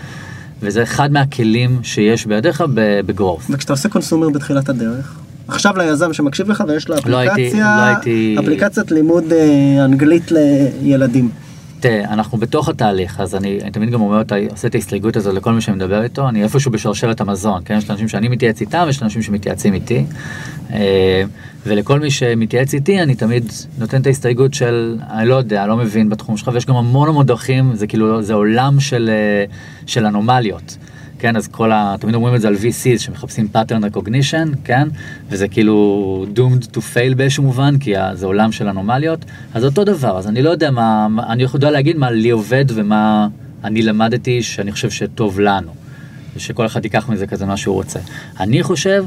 [0.62, 2.64] וזה אחד מהכלים שיש בידיך
[3.06, 3.46] בגרוף.
[3.50, 5.16] וכשאתה עושה קונסומר בתחילת הדרך,
[5.48, 10.30] עכשיו ליזם שמקשיב לך ויש לו לא הייתי- אפליקציה, לא הייתי- אפליקציית לימוד אה, אנגלית
[10.30, 11.30] לילדים.
[11.80, 15.34] תראה, אנחנו בתוך התהליך, אז אני, אני תמיד גם אומר, אותה, עושה את ההסתייגות הזאת
[15.34, 17.76] לכל מי שמדבר איתו, אני איפשהו בשרשרת המזון, כן?
[17.76, 20.04] יש אנשים שאני מתייעץ איתם ויש אנשים שמתייעצים איתי.
[20.72, 21.22] אה,
[21.66, 26.08] ולכל מי שמתייעץ איתי, אני תמיד נותן את ההסתייגות של, אני לא יודע, לא מבין
[26.08, 29.44] בתחום שלך, ויש גם המון המון דרכים, זה כאילו, זה עולם של, אה,
[29.86, 30.76] של אנומליות.
[31.18, 31.94] כן, אז כל ה...
[32.00, 34.88] תמיד אומרים את זה על VCs שמחפשים pattern recognition, כן?
[35.28, 39.24] וזה כאילו doomed to fail באיזשהו מובן, כי זה עולם של אנומליות.
[39.54, 41.06] אז אותו דבר, אז אני לא יודע מה...
[41.28, 43.28] אני יודע להגיד מה לי עובד ומה
[43.64, 45.72] אני למדתי שאני חושב שטוב לנו.
[46.36, 47.98] ושכל אחד ייקח מזה כזה מה שהוא רוצה.
[48.40, 49.04] אני חושב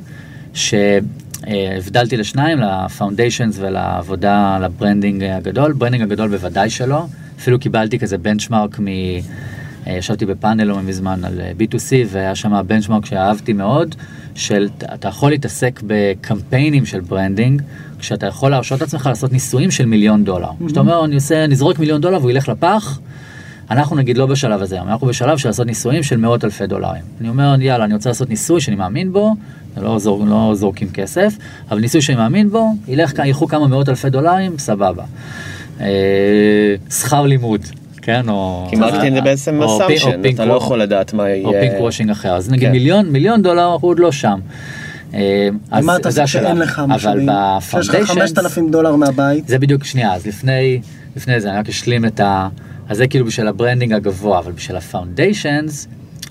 [0.53, 5.73] שהבדלתי לשניים, ל foundations ולעבודה, ל branding הגדול.
[5.73, 7.05] branding הגדול בוודאי שלא.
[7.39, 8.79] אפילו קיבלתי כזה benchmark.
[8.79, 9.19] אה,
[9.97, 13.95] ישבתי בפאנל לא מזמן על אה, B2C והיה שם benchmark שאהבתי מאוד,
[14.35, 17.61] של אתה יכול להתעסק בקמפיינים של branding,
[17.99, 20.49] כשאתה יכול להרשות לעצמך לעשות ניסויים של מיליון דולר.
[20.65, 22.99] כשאתה אומר, אני עושה, נזרוק מיליון דולר והוא ילך לפח,
[23.71, 27.01] אנחנו נגיד לא בשלב הזה, אנחנו בשלב של לעשות ניסויים של מאות אלפי דולרים.
[27.21, 29.35] אני אומר, יאללה, אני רוצה לעשות ניסוי שאני מאמין בו,
[29.77, 31.33] לא, זור, לא זורקים כסף,
[31.71, 35.03] אבל ניסוי שאני מאמין בו, ילך, ילכו כמה מאות אלפי דולרים, סבבה.
[35.81, 37.61] אה, שכר לימוד,
[38.09, 38.67] כן, או...
[38.69, 41.27] כי marketing זה בעצם או פי- או assumption, pink אתה לא יכול לדעת מה או
[41.27, 41.61] יהיה.
[41.61, 42.71] pink washing אחר, אז נגיד כן.
[42.71, 44.39] מיליון, מיליון דולר, אנחנו עוד לא שם.
[45.13, 46.57] אה, אז ומה אתה עושה שאין.
[46.57, 47.19] לך אבל משאבים?
[47.19, 50.81] שיש לך ב foundations, 5,000 דולר מהבית, זה בדיוק שנייה, אז לפני,
[51.15, 52.47] לפני זה אני רק אשלים את ה...
[52.89, 55.87] אז זה כאילו בשביל ה branding הגבוה, אבל בשביל ה foundations,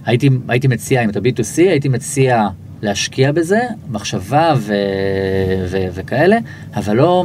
[0.06, 2.48] הייתי, הייתי מציע, אם אתה B2C, הייתי מציע
[2.82, 3.60] להשקיע בזה,
[3.90, 4.74] מחשבה ו,
[5.68, 6.36] ו, וכאלה,
[6.76, 7.24] אבל לא,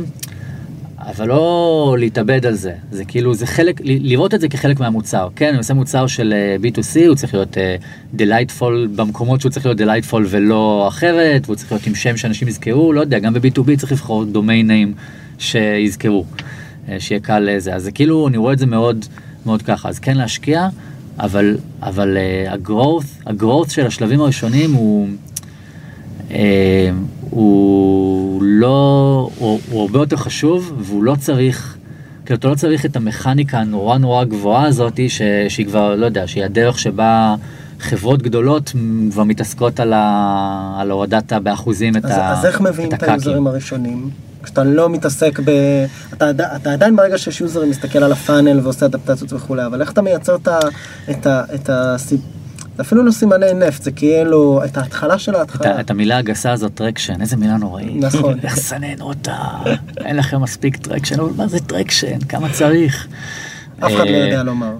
[1.06, 2.74] אבל לא להתאבד על זה.
[2.91, 5.28] זה כאילו, זה חלק, לראות את זה כחלק מהמוצר.
[5.36, 7.76] כן, אני עושה מוצר של אה, B2C, הוא צריך להיות אה,
[8.18, 12.93] delightful במקומות שהוא צריך להיות delightful ולא אחרת, והוא צריך להיות עם שם שאנשים יזכרו,
[12.93, 14.99] לא יודע, גם ב-B2B צריך לבחור domain name
[15.39, 16.26] שיזכרו,
[16.89, 17.76] אה, שיהיה קל לזה.
[17.76, 19.06] אז זה כאילו, אני רואה את זה מאוד,
[19.45, 19.89] מאוד ככה.
[19.89, 20.68] אז כן להשקיע,
[21.20, 25.08] אבל, אבל אה, ה-growth, ה-growth של השלבים הראשונים הוא...
[26.32, 26.89] אה,
[27.34, 31.77] הוא לא, הוא, הוא הרבה יותר חשוב והוא לא צריך,
[32.25, 36.27] כאילו אתה לא צריך את המכניקה הנורא נורא גבוהה הזאת ש, שהיא כבר, לא יודע,
[36.27, 37.36] שהיא הדרך שבה
[37.79, 38.71] חברות גדולות
[39.11, 43.13] כבר מתעסקות על, ה, על הורדת באחוזים את אז, ה- אז איך מביאים את הקאקים.
[43.13, 44.09] היוזרים הראשונים?
[44.43, 45.49] כשאתה לא מתעסק ב...
[46.13, 49.91] אתה, אתה עדיין ברגע שיש יוזר מסתכל על ה funnel ועושה אדפטציות וכולי, אבל איך
[49.91, 50.59] אתה מייצר את ה...
[51.11, 51.41] את ה...
[51.55, 51.95] את ה...
[52.78, 55.80] זה אפילו לא סימני נפט, זה כאילו את ההתחלה של את, ההתחלה.
[55.80, 58.03] את המילה הגסה הזאת, traction, איזה מילה נוראית.
[58.03, 58.39] נכון.
[58.43, 59.38] איך סנן אותה,
[59.97, 63.07] אין לכם מספיק traction, אבל מה זה traction, כמה צריך.
[63.80, 64.71] אף אחד לא אה, יודע לומר.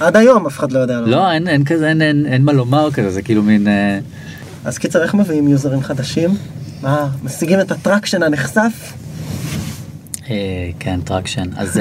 [0.00, 1.10] עד היום אף אחד לא יודע לומר.
[1.10, 3.68] לא, אין, אין כזה, אין, אין, אין מה לומר כזה, זה כאילו מין...
[3.68, 3.98] אה,
[4.64, 6.30] אז קיצר, איך מביאים יוזרים חדשים?
[6.82, 8.92] מה, משיגים את ה traction הנכסף?
[10.30, 11.48] אה, כן, traction.
[11.56, 11.80] אז...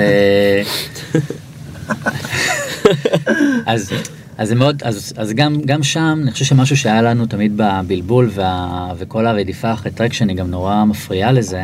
[3.66, 3.90] אז...
[4.38, 8.30] אז זה מאוד, אז, אז גם, גם שם, אני חושב שמשהו שהיה לנו תמיד בבלבול
[8.34, 11.64] וה, וכל הרדיפה אחרי traction היא גם נורא מפריעה לזה,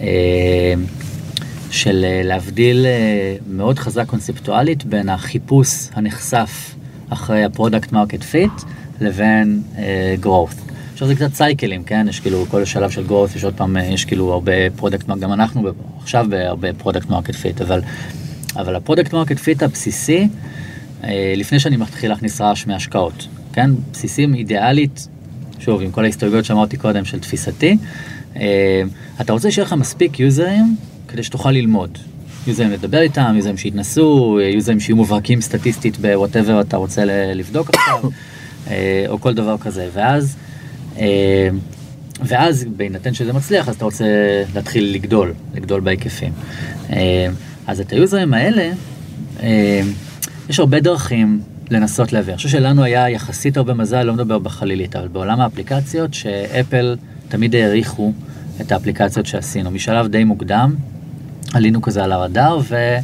[0.00, 0.74] אה,
[1.70, 6.74] של אה, להבדיל אה, מאוד חזק קונספטואלית בין החיפוש הנכסף
[7.08, 8.52] אחרי ה product market fit
[9.00, 9.62] לבין
[10.22, 10.70] growth.
[10.92, 12.06] עכשיו זה קצת סייקלים, כן?
[12.08, 15.68] יש כאילו כל שלב של growth, יש עוד פעם, יש כאילו הרבה product, גם אנחנו
[16.02, 17.80] עכשיו בהרבה product market fit, אבל,
[18.56, 20.28] אבל ה product market fit הבסיסי,
[21.36, 23.70] לפני שאני מתחיל להכניס רעש מהשקעות, כן?
[23.92, 25.08] בסיסים אידיאלית,
[25.58, 27.76] שוב, עם כל ההסתייגויות שאמרתי קודם של תפיסתי,
[28.36, 28.82] אה,
[29.20, 30.76] אתה רוצה שיהיה לך מספיק יוזרים
[31.08, 31.98] כדי שתוכל ללמוד.
[32.46, 38.00] יוזרים לדבר איתם, יוזרים שיתנסו, אה, יוזרים שיהיו מובהקים סטטיסטית בוואטאבר אתה רוצה לבדוק עכשיו,
[38.70, 39.88] אה, או כל דבר כזה.
[39.92, 40.36] ואז,
[40.98, 41.48] אה,
[42.24, 44.04] ואז בהינתן שזה מצליח, אז אתה רוצה
[44.54, 46.32] להתחיל לגדול, לגדול בהיקפים.
[46.92, 47.26] אה,
[47.66, 48.70] אז את היוזרים האלה,
[49.42, 49.80] אה,
[50.48, 51.40] יש הרבה דרכים
[51.70, 52.32] לנסות להביא.
[52.32, 56.96] אני חושב שלנו היה יחסית הרבה מזל, לא מדבר בחלילית, אבל בעולם האפליקציות, שאפל
[57.28, 58.12] תמיד העריכו
[58.60, 59.70] את האפליקציות שעשינו.
[59.70, 60.74] משלב די מוקדם,
[61.54, 62.96] עלינו כזה על הרדאר, ו...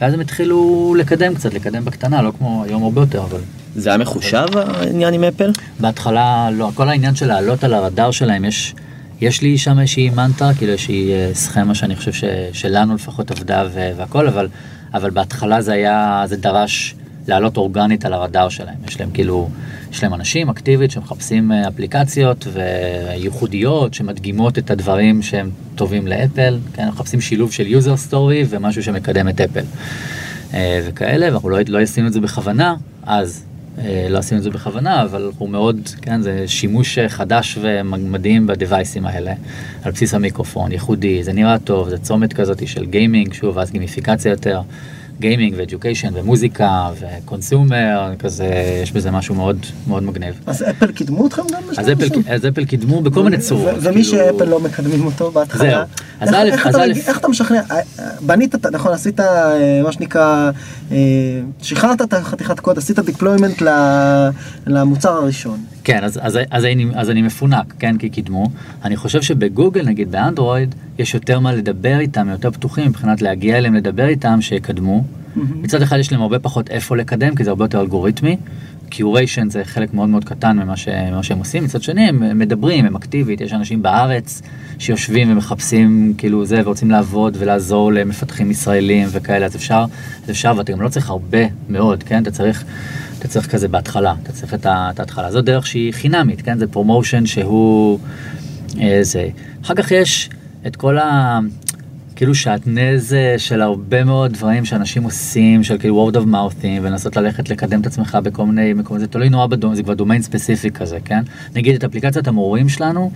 [0.00, 3.40] ואז הם התחילו לקדם קצת, לקדם בקטנה, לא כמו היום הרבה יותר, אבל
[3.76, 5.52] זה היה מחושב העניין עם אפל?
[5.80, 8.74] בהתחלה לא, כל העניין של לעלות על הרדאר שלהם, יש,
[9.20, 13.64] יש לי שם איזושהי מנטרה, כאילו איזושהי אה, סכמה שאני חושב ש, שלנו לפחות עבדה
[13.74, 14.48] והכל, אבל,
[14.94, 16.94] אבל בהתחלה זה היה, זה דרש
[17.28, 18.76] לעלות אורגנית על הרדאר שלהם.
[18.86, 19.48] יש להם כאילו,
[19.92, 26.88] יש להם אנשים אקטיבית שמחפשים אה, אפליקציות וייחודיות שמדגימות את הדברים שהם טובים לאפל, כן,
[26.88, 29.64] מחפשים שילוב של user story ומשהו שמקדם את אפל.
[30.54, 33.44] אה, וכאלה, ואנחנו לא, לא עשינו את זה בכוונה, אז
[34.10, 39.32] לא עשינו את זה בכוונה, אבל הוא מאוד, כן, זה שימוש חדש ומדהים בדווייסים האלה,
[39.82, 44.30] על בסיס המיקרופון, ייחודי, זה נראה טוב, זה צומת כזאת של גיימינג, שוב, אז גימיפיקציה
[44.30, 44.60] יותר.
[45.20, 48.48] גיימינג ו education ומוזיקה ו consumer, כזה,
[48.82, 49.56] יש בזה משהו מאוד
[49.88, 50.40] מאוד מגניב.
[50.46, 53.74] אז אפל קידמו אתכם גם אז אפל, אז אפל קידמו בכל מיני צורות.
[53.80, 55.70] ומי כאילו- שאפל לא מקדמים אותו בהתחלה.
[55.70, 55.80] זהו.
[56.20, 57.60] אז איך- א', איך אז אתה א', מגיע- איך אתה משכנע?
[57.70, 57.80] אה,
[58.20, 60.50] בנית, נכון, עשית אה, מה שנקרא,
[60.92, 60.96] אה,
[61.62, 64.28] שחררת את החתיכת קוד, עשית deployment ל-
[64.66, 65.58] למוצר הראשון.
[65.88, 68.46] כן, אז, אז, אז, אני, אז אני מפונק, כן, כי קידמו.
[68.84, 73.74] אני חושב שבגוגל, נגיד באנדרואיד, יש יותר מה לדבר איתם, יותר פתוחים מבחינת להגיע אליהם
[73.74, 75.04] לדבר איתם, שיקדמו.
[75.62, 78.36] מצד אחד יש להם הרבה פחות איפה לקדם, כי זה הרבה יותר אלגוריתמי.
[78.88, 81.64] curation זה חלק מאוד מאוד קטן ממה, ש, ממה שהם עושים.
[81.64, 84.42] מצד שני, הם מדברים, הם אקטיבית, יש אנשים בארץ
[84.78, 89.84] שיושבים ומחפשים כאילו זה, ורוצים לעבוד ולעזור למפתחים ישראלים וכאלה, אז אפשר,
[90.24, 92.22] אז אפשר, ואתה גם לא צריך הרבה מאוד, כן?
[92.22, 92.64] אתה צריך...
[93.18, 94.66] אתה צריך כזה בהתחלה, אתה צריך את
[95.00, 95.30] ההתחלה.
[95.30, 96.58] זו דרך שהיא חינמית, כן?
[96.58, 97.98] זה promotion שהוא...
[98.80, 99.28] אה, זה.
[99.62, 100.30] אחר כך יש
[100.66, 101.38] את כל ה...
[102.16, 107.16] כאילו שעטנז אה, של הרבה מאוד דברים שאנשים עושים, של כאילו word of mouthing, ולנסות
[107.16, 110.70] ללכת לקדם את עצמך בכל מיני מקומות, זה תלוי נורא בדומיין, זה כבר דומיין ספציפי
[110.70, 111.22] כזה, כן?
[111.54, 113.10] נגיד את אפליקציית המורים שלנו,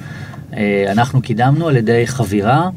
[0.57, 2.70] אה, אנחנו קידמנו על ידי חבירה.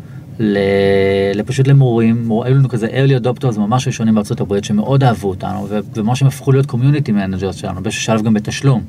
[1.35, 5.67] לפשוט למורים, מור- היו לנו כזה early adopters ממש ראשונים בארצות הברית שמאוד אהבו אותנו
[5.95, 8.83] וממש הם הפכו להיות community managers שלנו, באיזשהו שלב גם בתשלום.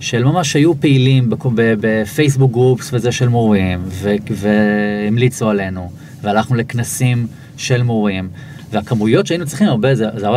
[0.00, 3.84] של ממש היו פעילים בפייסבוק גרופס וזה של מורים
[4.30, 5.90] והמליצו עלינו
[6.22, 8.28] והלכנו לכנסים של מורים
[8.72, 10.28] והכמויות שהיינו צריכים הרבה זה, זה,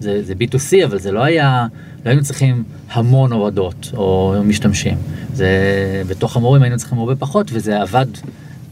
[0.00, 1.66] זה, זה B2C אבל זה לא היה,
[2.04, 2.62] לא היינו צריכים
[2.92, 4.96] המון הורדות או משתמשים.
[5.34, 5.48] זה
[6.08, 8.06] בתוך המורים היינו צריכים הרבה פחות וזה עבד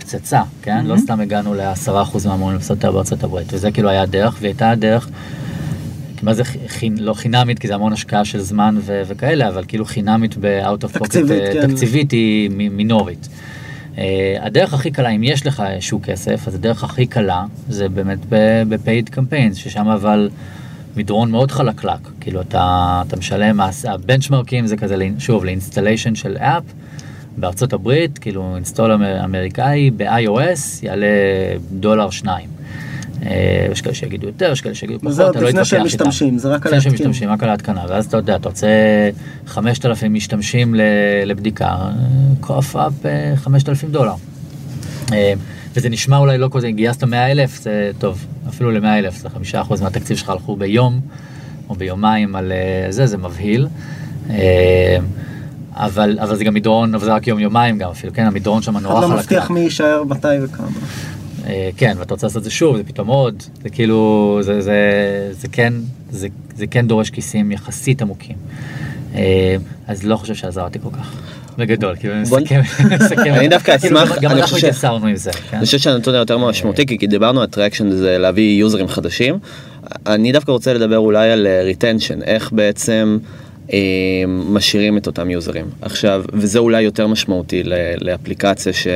[0.08, 0.86] פצצה, כן?
[0.86, 4.70] לא סתם הגענו לעשרה אחוז מהמורים לעשות בארצות הברית וזה כאילו היה הדרך והיא הייתה
[4.70, 5.08] הדרך
[6.22, 6.98] מה זה חינ...
[6.98, 9.02] לא חינמית, כי זה המון השקעה של זמן ו...
[9.06, 11.70] וכאלה, אבל כאילו חינמית ב-out of pocket תקציבית, אה, כן.
[11.70, 13.28] תקציבית היא מ- מינורית.
[13.94, 13.98] Uh,
[14.40, 19.14] הדרך הכי קלה, אם יש לך איזשהו כסף, אז הדרך הכי קלה זה באמת ב-paid
[19.14, 20.30] campaigns, ששם אבל
[20.96, 22.08] מדרון מאוד חלקלק.
[22.20, 26.62] כאילו אתה, אתה משלם, הבנצ'מרקים זה כזה, שוב, ל installation של app.
[27.40, 31.06] בארצות הברית, כאילו install אמר- אמריקאי ב-iOS יעלה
[31.72, 32.48] דולר שניים.
[33.26, 35.70] אה, יש כאלה שיגידו יותר, יש כאלה שיגידו פחות, וזה עוד אני לא לפני אתווכח
[35.70, 36.08] שהם איתם.
[36.08, 36.92] משתמשים, זה רק על לפני שהם.
[36.92, 38.66] משתמשים, רק על ההתקנה, ואז אתה יודע, אתה רוצה
[39.46, 40.74] 5,000 משתמשים
[41.26, 41.76] לבדיקה,
[42.40, 42.92] קוף אפ
[43.36, 44.12] 5,000 דולר.
[45.12, 45.32] אה,
[45.74, 49.82] וזה נשמע אולי לא כזה, גייסת 100 אלף, זה טוב, אפילו ל-100 אלף, זה 5%
[49.82, 51.00] מהתקציב שלך הלכו ביום
[51.68, 53.66] או ביומיים על אה, זה, זה מבהיל.
[55.76, 58.62] אה, אבל, אבל זה גם מדרון, אבל זה רק יום יומיים גם אפילו, כן, המדרון
[58.62, 59.22] שם נורא אחד לא חלקלק.
[59.32, 60.66] מבטיח מי יישאר מתי וכמה.
[61.46, 64.72] אה, כן, ואתה רוצה לעשות את זה שוב, זה פתאום עוד, זה כאילו, זה, זה,
[65.32, 65.72] זה, כן,
[66.10, 68.36] זה, זה כן דורש כיסים יחסית עמוקים.
[69.14, 69.56] אה,
[69.86, 71.12] אז לא חושב שעזרתי כל כך.
[71.58, 72.60] בגדול, כאילו, מסכם,
[73.00, 73.34] מסכם.
[73.34, 75.56] אני דווקא כאילו, אשמח- גם- אנחנו חושב- התייסרנו עם זה, כן?
[75.56, 79.38] אני חושב שהנתון היותר משמעותי, כי דיברנו על traction זה להביא יוזרים חדשים.
[80.06, 83.28] אני דווקא רוצה לדבר אולי על retention, איך בעצם אה,
[84.26, 85.66] משאירים את אותם יוזרים.
[85.82, 87.62] עכשיו, וזה אולי יותר משמעותי
[88.00, 88.86] לאפליקציה ש,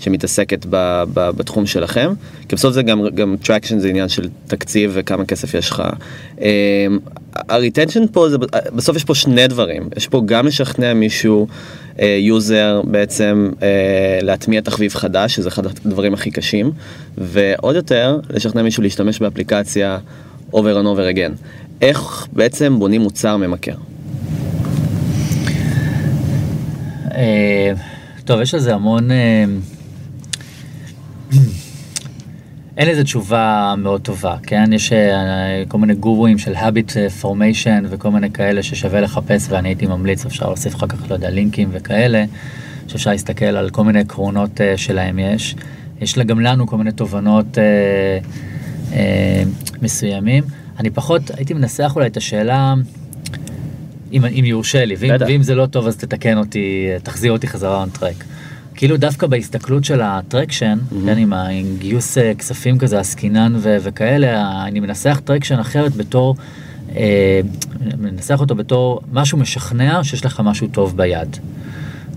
[0.00, 2.12] שמתעסקת ב, ב, בתחום שלכם,
[2.48, 5.82] כי בסוף זה גם, גם traction זה עניין של תקציב וכמה כסף יש לך.
[6.40, 6.86] אה,
[7.34, 8.36] ה retention פה, זה,
[8.74, 11.46] בסוף יש פה שני דברים, יש פה גם לשכנע מישהו,
[11.98, 16.70] יוזר בעצם אה, להטמיע תחביב חדש, שזה אחד הדברים הכי קשים,
[17.18, 19.98] ועוד יותר, לשכנע מישהו להשתמש באפליקציה
[20.52, 21.32] over and over again.
[21.80, 23.72] איך בעצם בונים מוצר ממכר?
[23.72, 23.76] אה,
[28.24, 29.10] טוב, יש לזה המון...
[29.10, 29.44] אה,
[32.76, 34.72] אין לזה תשובה מאוד טובה, כן?
[34.72, 39.68] יש אה, כל מיני גורואים של habit אה, formation וכל מיני כאלה ששווה לחפש ואני
[39.68, 42.24] הייתי ממליץ, אפשר להוסיף אחר כך, לא יודע, לינקים וכאלה,
[42.88, 45.56] שאפשר להסתכל על כל מיני עקרונות אה, שלהם יש.
[46.00, 48.18] יש גם לנו כל מיני תובנות אה,
[48.92, 49.42] אה,
[49.82, 50.44] מסוימים.
[50.78, 52.74] אני פחות, הייתי מנסח אולי את השאלה,
[54.12, 55.10] אם, אם יורשה לי, ואם.
[55.20, 58.24] ואם זה לא טוב אז תתקן אותי, תחזיר אותי חזרה on track.
[58.74, 63.76] כאילו דווקא בהסתכלות של ה traction, כן, עם, עם גיוס אה, כספים כזה, עסקינן ו-
[63.82, 66.36] וכאלה, אני מנסח traction אחרת בתור,
[66.96, 67.40] אה,
[67.98, 71.36] מנסח אותו בתור משהו משכנע שיש לך משהו טוב ביד.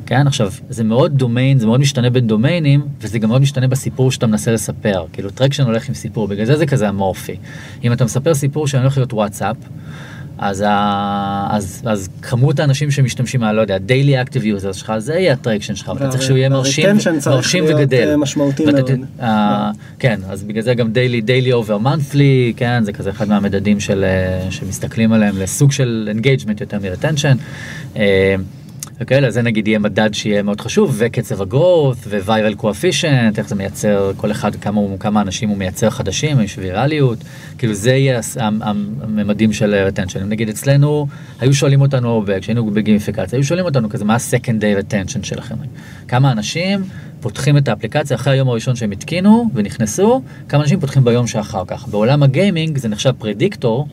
[0.06, 4.12] כן, עכשיו, זה מאוד דומיין, זה מאוד משתנה בין דומיינים, וזה גם מאוד משתנה בסיפור
[4.12, 5.06] שאתה מנסה לספר.
[5.14, 7.36] כאילו, traction הולך עם סיפור, בגלל זה זה כזה אמורפי.
[7.84, 9.56] אם אתה מספר סיפור שאני הולך להיות וואטסאפ,
[10.38, 11.48] אז, ה...
[11.50, 15.39] אז, אז כמות האנשים שמשתמשים, אני לא יודע, daily active user שלך, זה יהיה ה
[15.39, 16.90] traction שלך, ואתה צריך שהוא יהיה מרשים,
[17.28, 18.08] מרשים וגדל.
[18.10, 18.92] אה, משמעותי מאוד.
[19.22, 23.80] אה, כן, אז בגלל זה גם daily, daily over monthly, כן, זה כזה אחד מהמדדים
[23.80, 27.38] של, אה, שמסתכלים עליהם לסוג של engagement יותר מ-retention.
[28.96, 33.48] אה, וכאלה, זה נגיד יהיה מדד שיהיה מאוד חשוב, וקצב ה growth, ו-viral coefficient, איך
[33.48, 37.18] זה מייצר, כל אחד, כמה, הוא, כמה אנשים הוא מייצר חדשים, יש ויראליות,
[37.58, 40.20] כאילו זה יהיה הממדים של retention.
[40.20, 41.08] נגיד אצלנו,
[41.40, 45.56] היו שואלים אותנו הרבה, כשהיינו בגימיפיקציה, היו שואלים אותנו כזה, מה ה-second day retention שלכם?
[46.08, 46.84] כמה אנשים
[47.22, 51.88] פותחים את האפליקציה אחרי היום הראשון שהם התקינו ונכנסו, כמה אנשים פותחים ביום שאחר כך.
[51.88, 53.88] בעולם הגיימינג זה נחשב predictor.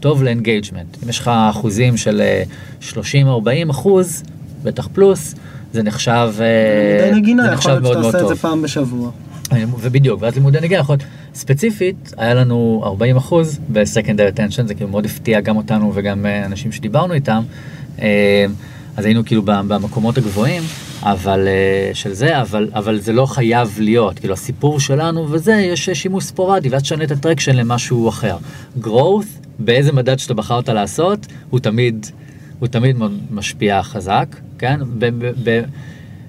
[0.00, 0.96] טוב ל engagement.
[1.04, 2.42] אם יש לך אחוזים של אה,
[2.92, 4.22] 30-40 אחוז,
[4.62, 5.34] בטח פלוס,
[5.72, 8.50] זה נחשב, אה, לימודי נגינה, יכול נחשב להיות מאוד שאתה מאוד עושה את זה טוב.
[8.50, 9.10] פעם בשבוע.
[9.80, 11.04] ובדיוק, ואז לימודי נגינה יכול להיות,
[11.34, 16.46] ספציפית, היה לנו 40 אחוז ב-secondary attention, זה כאילו מאוד הפתיע גם אותנו וגם אה,
[16.46, 17.42] אנשים שדיברנו איתם,
[18.02, 18.46] אה,
[18.96, 20.62] אז היינו כאילו במקומות הגבוהים,
[21.02, 25.90] אבל אה, של זה, אבל, אבל זה לא חייב להיות, כאילו הסיפור שלנו וזה, יש
[25.90, 28.36] שימוש ספורדי, ואז תשנה את הטרקשן למשהו אחר.
[28.82, 32.06] growth, באיזה מדד שאתה בחרת לעשות, הוא תמיד,
[32.58, 32.96] הוא תמיד
[33.30, 34.80] משפיע חזק, כן?
[34.98, 35.62] ב- ב- ב-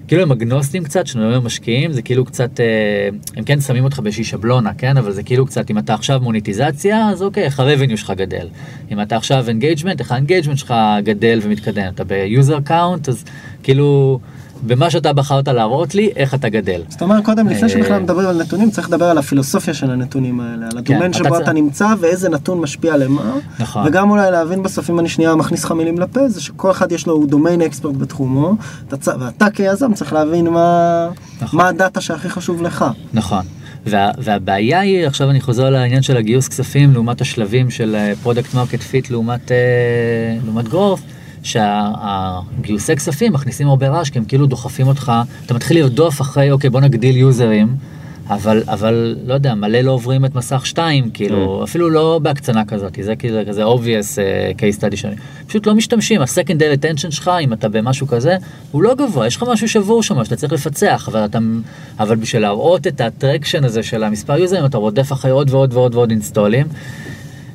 [0.08, 3.98] כאילו הם אגנוסטים קצת, מדברים על משקיעים, זה כאילו קצת, אה, הם כן שמים אותך
[3.98, 4.96] באיזושהי שבלונה, כן?
[4.96, 8.48] אבל זה כאילו קצת, אם אתה עכשיו מוניטיזציה, אז אוקיי, איך ה-revenue שלך גדל.
[8.92, 10.74] אם אתה עכשיו engagement, איך ה engagement שלך
[11.04, 11.92] גדל ומתקדם.
[11.94, 13.24] אתה ב-user count, אז
[13.62, 14.20] כאילו,
[14.62, 16.82] במה שאתה בחרת להראות לי, איך אתה גדל.
[16.88, 20.40] זאת אומרת, קודם, לפני אה, שבכלל מדברים על נתונים, צריך לדבר על הפילוסופיה של הנתונים
[20.40, 23.86] האלה, על הדומיין אתה שבו אתה נמצא ואיזה נתון משפיע למה, נכון.
[23.86, 27.06] וגם אולי להבין בסוף, אם אני שנייה מכניס לך מילים לפה, זה שכל אחד יש
[27.06, 28.54] לו domain expert בתחומו,
[28.90, 31.08] ואתה כיזם צריך להבין מה
[31.42, 31.58] נכון.
[31.58, 32.84] מה הדאטה שהכי חשוב לך.
[33.12, 33.44] נכון.
[33.86, 38.80] וה, והבעיה היא, עכשיו אני חוזר לעניין של הגיוס כספים לעומת השלבים של product market
[38.80, 41.00] fit לעומת, אה, growth,
[41.42, 45.12] שהגיוסי כספים מכניסים הרבה רעש כי הם כאילו דוחפים אותך,
[45.46, 47.76] אתה מתחיל לרדוף אחרי, אוקיי בוא נגדיל users,
[48.30, 52.98] אבל, אבל לא יודע, מלא לא עוברים את מסך 2, כאילו, אפילו לא בהקצנה כזאת,
[53.02, 55.14] זה כאילו כזה obvious uh, case study שאני,
[55.46, 58.36] פשוט לא משתמשים, ה-secondary attention שלך, אם אתה במשהו כזה,
[58.70, 61.38] הוא לא גבוה, יש לך משהו שבור שם, שאתה צריך לפצח, אבל אתה,
[61.98, 65.94] אבל בשביל להראות את הטרקשן הזה של המספר יוזרים, אתה רודף אחרי עוד ועוד ועוד
[65.94, 66.66] ועוד אינסטולים.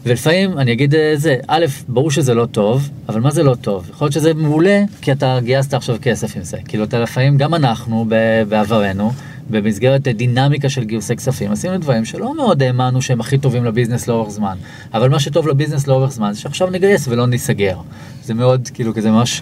[0.06, 3.90] ולפעמים אני אגיד אה, זה, א', ברור שזה לא טוב, אבל מה זה לא טוב?
[3.90, 6.58] יכול להיות שזה מעולה, כי אתה גייסת עכשיו כסף עם זה.
[6.68, 8.06] כאילו, אתה לפעמים, גם אנחנו
[8.48, 9.12] בעברנו,
[9.50, 14.30] במסגרת דינמיקה של גיוסי כספים, עשינו דברים שלא מאוד האמנו שהם הכי טובים לביזנס לאורך
[14.30, 14.58] זמן.
[14.94, 17.78] אבל מה שטוב לביזנס לאורך זמן זה שעכשיו נגייס ולא ניסגר.
[18.24, 19.42] זה מאוד, כאילו, כזה ממש,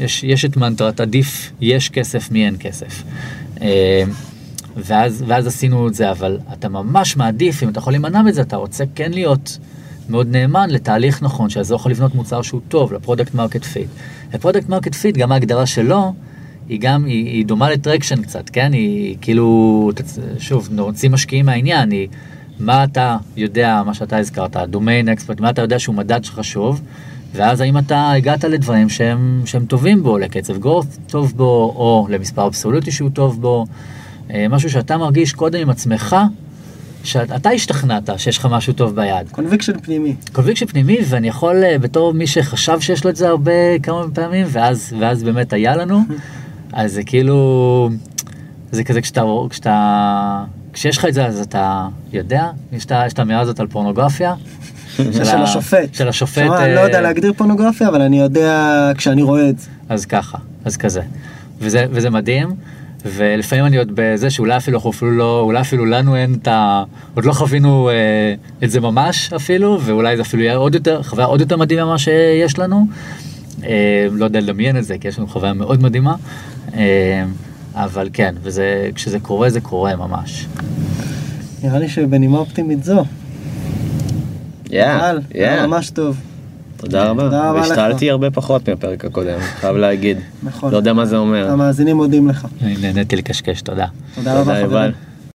[0.00, 3.02] יש, יש את מנטרת עדיף יש כסף מאין כסף.
[3.62, 4.02] אה,
[4.76, 8.56] ואז, ואז עשינו את זה, אבל אתה ממש מעדיף, אם אתה יכול להימנע מזה, אתה
[8.56, 9.58] רוצה כן להיות
[10.08, 13.88] מאוד נאמן לתהליך נכון, שיעזור לך לבנות מוצר שהוא טוב, ל product market fit.
[14.34, 16.12] ל product market fit, גם ההגדרה שלו,
[16.68, 18.72] היא גם, היא, היא דומה ל traction קצת, כן?
[18.72, 19.90] היא כאילו,
[20.38, 22.08] שוב, נוציא משקיעים מהעניין, היא
[22.60, 26.80] מה אתה יודע, מה שאתה הזכרת, domain expert, מה אתה יודע שהוא מדד שחשוב,
[27.34, 32.46] ואז האם אתה הגעת לדברים שהם, שהם טובים בו, לקצב growth טוב בו, או למספר
[32.46, 33.66] אבסולוטי שהוא טוב בו,
[34.30, 36.16] אה, משהו שאתה מרגיש קודם עם עצמך,
[37.08, 39.28] שאתה השתכנעת שיש לך משהו טוב ביד.
[39.30, 40.14] conviction פנימי.
[40.32, 44.46] conviction פנימי, ואני יכול, אה, בתור מי שחשב שיש לו את זה הרבה, כמה פעמים,
[44.50, 46.00] ואז, ואז באמת היה לנו,
[46.72, 47.90] אז זה כאילו,
[48.72, 53.60] זה כזה כשאתה, כשאתה, כשיש לך את זה, אז אתה יודע, יש את האמירה הזאת
[53.60, 54.34] על פורנוגרפיה.
[55.12, 55.94] של השופט.
[55.94, 56.44] של השופט.
[56.44, 59.68] שמע, אני לא אה, יודע להגדיר פורנוגרפיה, אבל אני יודע כשאני רואה את זה.
[59.88, 61.02] אז ככה, אז כזה.
[61.60, 62.48] וזה, וזה מדהים,
[63.04, 66.84] ולפעמים אני עוד בזה שאולי אפילו אנחנו אפילו לא, אולי אפילו לנו אין את ה...
[67.14, 67.94] עוד לא חווינו אה,
[68.64, 71.98] את זה ממש אפילו, ואולי זה אפילו יהיה עוד יותר, חוויה עוד יותר מדהימה ממה
[71.98, 72.86] שיש לנו.
[73.64, 76.14] אה, לא יודע לדמיין את זה, כי יש לנו חוויה מאוד מדהימה.
[76.74, 77.24] אה,
[77.74, 80.46] אבל כן, וזה, כשזה קורה, זה קורה ממש.
[81.62, 83.04] נראה לי שבנימה אופטימית זו,
[84.70, 85.66] יאה, אבל, יאה.
[85.66, 86.16] ממש טוב.
[86.78, 87.22] תודה רבה.
[87.22, 87.68] תודה רבה לך.
[87.68, 90.18] והשתלתי הרבה פחות מהפרק הקודם, חייב להגיד.
[90.42, 90.72] נכון.
[90.72, 91.50] לא יודע מה זה אומר.
[91.50, 92.46] המאזינים מודים לך.
[92.60, 93.86] נהניתי לקשקש, תודה.
[94.14, 95.07] תודה רבה חברים.